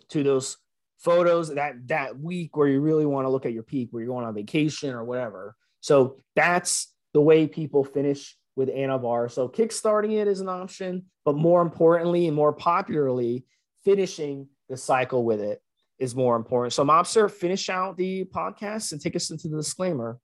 to 0.10 0.24
those 0.24 0.58
photos 0.98 1.54
that 1.54 1.76
that 1.88 2.18
week 2.20 2.56
where 2.56 2.68
you 2.68 2.80
really 2.80 3.06
want 3.06 3.26
to 3.26 3.30
look 3.30 3.46
at 3.46 3.54
your 3.54 3.64
peak 3.64 3.90
where 3.92 4.02
you're 4.02 4.12
going 4.12 4.26
on 4.26 4.34
vacation 4.34 4.92
or 4.92 5.04
whatever 5.04 5.56
so 5.82 6.18
that's 6.36 6.95
the 7.16 7.22
way 7.22 7.48
people 7.48 7.86
finish 7.86 8.36
with 8.58 8.68
Anavar. 8.68 9.32
So 9.32 9.48
kickstarting 9.48 10.22
it 10.22 10.28
is 10.28 10.42
an 10.42 10.50
option, 10.50 11.06
but 11.24 11.38
more 11.38 11.62
importantly 11.62 12.28
and 12.28 12.36
more 12.36 12.52
popularly, 12.52 13.46
finishing 13.86 14.50
the 14.68 14.76
cycle 14.76 15.24
with 15.24 15.40
it 15.40 15.62
is 15.98 16.14
more 16.14 16.36
important. 16.36 16.74
So 16.74 16.84
Mobster, 16.84 17.32
finish 17.32 17.70
out 17.70 17.96
the 17.96 18.26
podcast 18.26 18.92
and 18.92 19.00
take 19.00 19.16
us 19.16 19.32
into 19.32 19.48
the 19.48 19.56
disclaimer. 19.56 20.20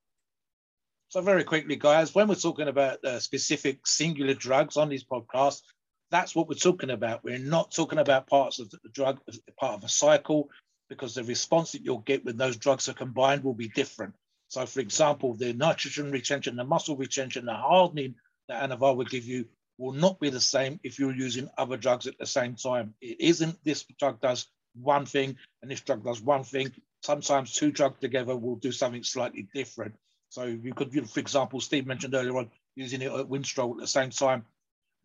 So 1.08 1.22
very 1.22 1.44
quickly, 1.44 1.76
guys, 1.76 2.14
when 2.14 2.28
we're 2.28 2.34
talking 2.34 2.68
about 2.68 3.02
uh, 3.02 3.18
specific 3.20 3.86
singular 3.86 4.34
drugs 4.34 4.76
on 4.76 4.90
this 4.90 5.02
podcast, 5.02 5.62
that's 6.10 6.36
what 6.36 6.46
we're 6.46 6.56
talking 6.56 6.90
about. 6.90 7.24
We're 7.24 7.38
not 7.38 7.72
talking 7.72 8.00
about 8.00 8.26
parts 8.26 8.58
of 8.58 8.68
the 8.68 8.78
drug, 8.92 9.18
part 9.58 9.76
of 9.78 9.84
a 9.84 9.88
cycle, 9.88 10.50
because 10.90 11.14
the 11.14 11.24
response 11.24 11.72
that 11.72 11.86
you'll 11.86 12.00
get 12.00 12.26
when 12.26 12.36
those 12.36 12.58
drugs 12.58 12.86
are 12.90 12.92
combined 12.92 13.44
will 13.44 13.54
be 13.54 13.68
different. 13.68 14.12
So, 14.52 14.66
for 14.66 14.80
example, 14.80 15.32
the 15.32 15.54
nitrogen 15.54 16.10
retention, 16.10 16.56
the 16.56 16.64
muscle 16.64 16.94
retention, 16.94 17.46
the 17.46 17.54
hardening 17.54 18.16
that 18.48 18.68
Anavar 18.68 18.94
will 18.94 19.06
give 19.06 19.24
you 19.24 19.46
will 19.78 19.92
not 19.92 20.20
be 20.20 20.28
the 20.28 20.42
same 20.42 20.78
if 20.82 20.98
you're 20.98 21.14
using 21.14 21.48
other 21.56 21.78
drugs 21.78 22.06
at 22.06 22.18
the 22.18 22.26
same 22.26 22.56
time. 22.56 22.92
It 23.00 23.18
isn't 23.18 23.64
this 23.64 23.86
drug 23.98 24.20
does 24.20 24.46
one 24.74 25.06
thing 25.06 25.38
and 25.62 25.70
this 25.70 25.80
drug 25.80 26.04
does 26.04 26.20
one 26.20 26.44
thing. 26.44 26.70
Sometimes 27.00 27.54
two 27.54 27.72
drugs 27.72 27.98
together 28.00 28.36
will 28.36 28.56
do 28.56 28.72
something 28.72 29.02
slightly 29.04 29.48
different. 29.54 29.94
So 30.28 30.44
you 30.44 30.74
could, 30.74 30.92
for 31.08 31.20
example, 31.20 31.58
Steve 31.62 31.86
mentioned 31.86 32.14
earlier 32.14 32.36
on 32.36 32.50
using 32.74 33.00
it 33.00 33.10
at 33.10 33.30
Winstrol 33.30 33.70
at 33.70 33.78
the 33.78 33.86
same 33.86 34.10
time. 34.10 34.44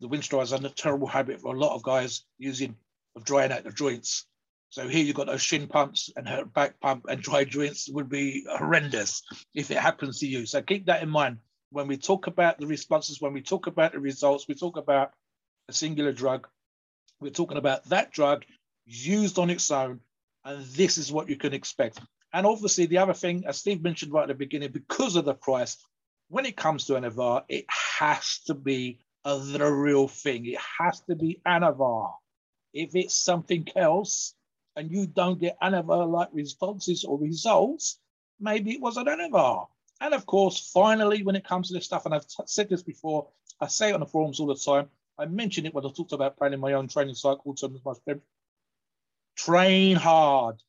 The 0.00 0.10
Winstrol 0.10 0.40
has 0.40 0.52
a 0.52 0.68
terrible 0.68 1.08
habit 1.08 1.40
for 1.40 1.54
a 1.54 1.58
lot 1.58 1.74
of 1.74 1.82
guys 1.82 2.22
using 2.36 2.76
of 3.16 3.24
drying 3.24 3.50
out 3.52 3.64
the 3.64 3.72
joints. 3.72 4.26
So 4.70 4.86
here 4.86 5.02
you've 5.02 5.16
got 5.16 5.26
those 5.26 5.42
shin 5.42 5.66
pumps 5.66 6.10
and 6.16 6.28
her 6.28 6.44
back 6.44 6.78
pump 6.80 7.06
and 7.08 7.22
dry 7.22 7.44
joints 7.44 7.88
would 7.88 8.08
be 8.08 8.44
horrendous 8.48 9.22
if 9.54 9.70
it 9.70 9.78
happens 9.78 10.18
to 10.20 10.26
you. 10.26 10.46
So 10.46 10.60
keep 10.60 10.86
that 10.86 11.02
in 11.02 11.08
mind. 11.08 11.38
When 11.70 11.86
we 11.86 11.96
talk 11.96 12.26
about 12.26 12.58
the 12.58 12.66
responses, 12.66 13.20
when 13.20 13.32
we 13.32 13.42
talk 13.42 13.66
about 13.66 13.92
the 13.92 13.98
results, 13.98 14.46
we 14.48 14.54
talk 14.54 14.76
about 14.76 15.12
a 15.68 15.72
singular 15.72 16.12
drug. 16.12 16.48
We're 17.20 17.30
talking 17.30 17.58
about 17.58 17.84
that 17.88 18.12
drug 18.12 18.44
used 18.86 19.38
on 19.38 19.50
its 19.50 19.70
own. 19.70 20.00
And 20.44 20.64
this 20.64 20.98
is 20.98 21.12
what 21.12 21.28
you 21.28 21.36
can 21.36 21.52
expect. 21.52 22.00
And 22.32 22.46
obviously, 22.46 22.86
the 22.86 22.98
other 22.98 23.14
thing, 23.14 23.44
as 23.46 23.58
Steve 23.58 23.82
mentioned 23.82 24.12
right 24.12 24.22
at 24.22 24.28
the 24.28 24.34
beginning, 24.34 24.70
because 24.70 25.16
of 25.16 25.24
the 25.24 25.34
price, 25.34 25.76
when 26.28 26.46
it 26.46 26.56
comes 26.56 26.86
to 26.86 26.94
Anavar, 26.94 27.42
it 27.48 27.64
has 27.68 28.40
to 28.46 28.54
be 28.54 29.00
a, 29.24 29.38
the 29.38 29.70
real 29.70 30.08
thing. 30.08 30.46
It 30.46 30.58
has 30.78 31.00
to 31.08 31.16
be 31.16 31.40
Anavar. 31.46 32.12
If 32.72 32.94
it's 32.94 33.14
something 33.14 33.66
else, 33.74 34.34
and 34.78 34.92
you 34.92 35.06
don't 35.06 35.40
get 35.40 35.60
Anavar 35.60 36.08
like 36.08 36.28
responses 36.32 37.04
or 37.04 37.18
results, 37.18 37.98
maybe 38.38 38.70
it 38.70 38.80
was 38.80 38.96
an 38.96 39.06
Anavar. 39.06 39.66
And 40.00 40.14
of 40.14 40.24
course, 40.24 40.70
finally, 40.72 41.24
when 41.24 41.34
it 41.34 41.44
comes 41.44 41.66
to 41.68 41.74
this 41.74 41.84
stuff, 41.84 42.06
and 42.06 42.14
I've 42.14 42.26
said 42.46 42.68
this 42.68 42.84
before, 42.84 43.26
I 43.60 43.66
say 43.66 43.90
it 43.90 43.94
on 43.94 44.00
the 44.00 44.06
forums 44.06 44.38
all 44.38 44.46
the 44.46 44.54
time. 44.54 44.88
I 45.18 45.26
mention 45.26 45.66
it 45.66 45.74
when 45.74 45.84
I 45.84 45.90
talked 45.90 46.12
about 46.12 46.36
planning 46.36 46.60
my 46.60 46.74
own 46.74 46.86
training 46.86 47.16
cycle 47.16 47.54
terms 47.54 47.80
my 47.84 47.94
friend. 48.04 48.20
Train 49.36 49.96
hard, 49.96 50.62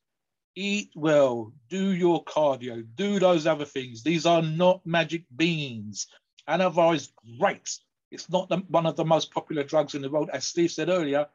eat 0.56 0.90
well, 0.96 1.52
do 1.68 1.92
your 1.92 2.24
cardio, 2.24 2.84
do 2.96 3.20
those 3.20 3.46
other 3.46 3.64
things. 3.64 4.02
These 4.02 4.26
are 4.26 4.42
not 4.42 4.84
magic 4.84 5.22
beans. 5.36 6.08
Anavar 6.48 6.96
is 6.96 7.12
great. 7.38 7.78
It's 8.10 8.28
not 8.28 8.48
the, 8.48 8.56
one 8.56 8.86
of 8.86 8.96
the 8.96 9.04
most 9.04 9.30
popular 9.30 9.62
drugs 9.62 9.94
in 9.94 10.02
the 10.02 10.10
world, 10.10 10.30
as 10.32 10.44
Steve 10.44 10.72
said 10.72 10.88
earlier 10.88 11.28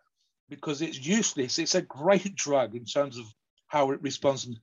because 0.49 0.81
it's 0.81 1.05
useless. 1.05 1.59
It's 1.59 1.75
a 1.75 1.81
great 1.81 2.35
drug 2.45 2.75
in 2.75 2.85
terms 2.85 3.17
of 3.17 3.25
how 3.67 3.91
it 3.91 4.01
responds 4.01 4.45
and 4.45 4.59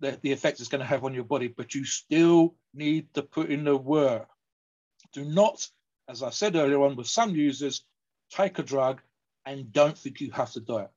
the, 0.00 0.18
the 0.22 0.32
effect 0.32 0.60
it's 0.60 0.68
going 0.68 0.80
to 0.80 0.86
have 0.86 1.04
on 1.04 1.14
your 1.14 1.24
body, 1.24 1.48
but 1.48 1.74
you 1.74 1.84
still 1.84 2.54
need 2.74 3.12
to 3.14 3.22
put 3.22 3.50
in 3.50 3.64
the 3.64 3.76
work. 3.76 4.28
Do 5.12 5.24
not, 5.24 5.66
as 6.08 6.22
I 6.22 6.30
said 6.30 6.56
earlier 6.56 6.82
on, 6.82 6.96
with 6.96 7.06
some 7.06 7.34
users, 7.34 7.84
take 8.30 8.58
a 8.58 8.62
drug 8.62 9.00
and 9.44 9.72
don't 9.72 9.96
think 9.96 10.20
you 10.20 10.30
have 10.30 10.52
to 10.52 10.60
do 10.60 10.78
it. 10.78 10.90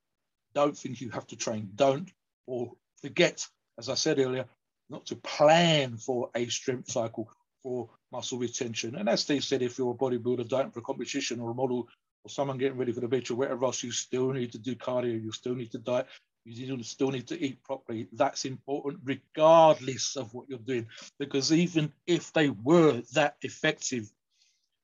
don't 0.54 0.78
think 0.78 1.02
you 1.02 1.10
have 1.10 1.28
to 1.28 1.36
train. 1.36 1.70
Don't 1.76 2.10
or 2.46 2.74
forget, 3.02 3.46
as 3.78 3.90
I 3.90 3.96
said 3.96 4.20
earlier, 4.20 4.46
not 4.90 5.06
to 5.08 5.16
plan 5.16 5.98
for 5.98 6.30
a 6.36 6.48
strength 6.48 6.92
cycle 6.92 7.30
for 7.62 7.90
muscle 8.12 8.38
retention. 8.38 8.96
And 8.96 9.10
as 9.10 9.22
Steve 9.22 9.44
said, 9.44 9.62
if 9.62 9.78
you're 9.78 9.92
a 9.92 9.96
bodybuilder 9.96 10.48
dieting 10.48 10.72
for 10.72 10.80
a 10.80 10.84
competition 10.84 11.40
or 11.40 11.52
a 11.52 11.56
model 11.56 11.88
or 12.24 12.30
someone 12.30 12.58
getting 12.58 12.78
ready 12.78 12.92
for 12.92 13.02
the 13.02 13.08
beach 13.08 13.32
or 13.32 13.36
whatever 13.36 13.66
you 13.82 13.92
still 13.92 14.32
need 14.32 14.52
to 14.52 14.58
do 14.58 14.76
cardio, 14.76 15.22
you 15.22 15.32
still 15.32 15.56
need 15.56 15.72
to 15.72 15.78
diet, 15.78 16.08
you 16.46 16.82
still 16.84 17.12
need 17.12 17.28
to 17.28 17.42
eat 17.42 17.64
properly. 17.64 18.08
That's 18.14 18.46
important 18.46 19.02
regardless 19.04 20.16
of 20.16 20.34
what 20.34 20.50
you're 20.50 20.60
doing, 20.60 20.88
because 21.20 21.52
even 21.52 21.92
if 22.08 22.32
they 22.34 22.50
were 22.50 23.02
that 23.14 23.38
effective 23.42 24.12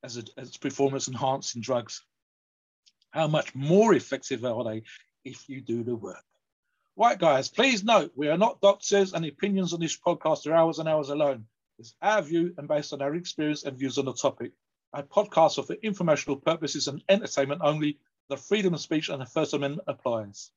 as, 0.02 0.16
a, 0.16 0.24
as 0.36 0.56
performance 0.56 1.08
enhancing 1.08 1.62
drugs, 1.62 2.02
how 3.10 3.26
much 3.26 3.54
more 3.54 3.94
effective 3.94 4.44
are 4.44 4.64
they 4.64 4.82
if 5.24 5.48
you 5.48 5.60
do 5.60 5.82
the 5.82 5.96
work? 5.96 6.22
Right, 6.96 7.18
guys, 7.18 7.48
please 7.48 7.82
note 7.82 8.12
we 8.14 8.28
are 8.28 8.38
not 8.38 8.60
doctors 8.60 9.14
and 9.14 9.24
opinions 9.24 9.72
on 9.72 9.80
this 9.80 9.96
podcast 9.96 10.46
are 10.46 10.54
ours 10.54 10.78
and 10.78 10.88
ours 10.88 11.08
alone. 11.08 11.46
It's 11.78 11.94
our 12.02 12.20
view 12.20 12.54
and 12.58 12.68
based 12.68 12.92
on 12.92 13.00
our 13.00 13.14
experience 13.14 13.64
and 13.64 13.76
views 13.78 13.96
on 13.96 14.04
the 14.04 14.12
topic. 14.12 14.52
Our 14.92 15.04
podcasts 15.04 15.58
are 15.58 15.62
for 15.62 15.74
informational 15.74 16.36
purposes 16.36 16.88
and 16.88 17.02
entertainment 17.08 17.62
only. 17.64 17.98
The 18.28 18.36
freedom 18.36 18.74
of 18.74 18.80
speech 18.80 19.08
and 19.08 19.20
the 19.20 19.26
First 19.26 19.54
Amendment 19.54 19.86
applies. 19.88 20.50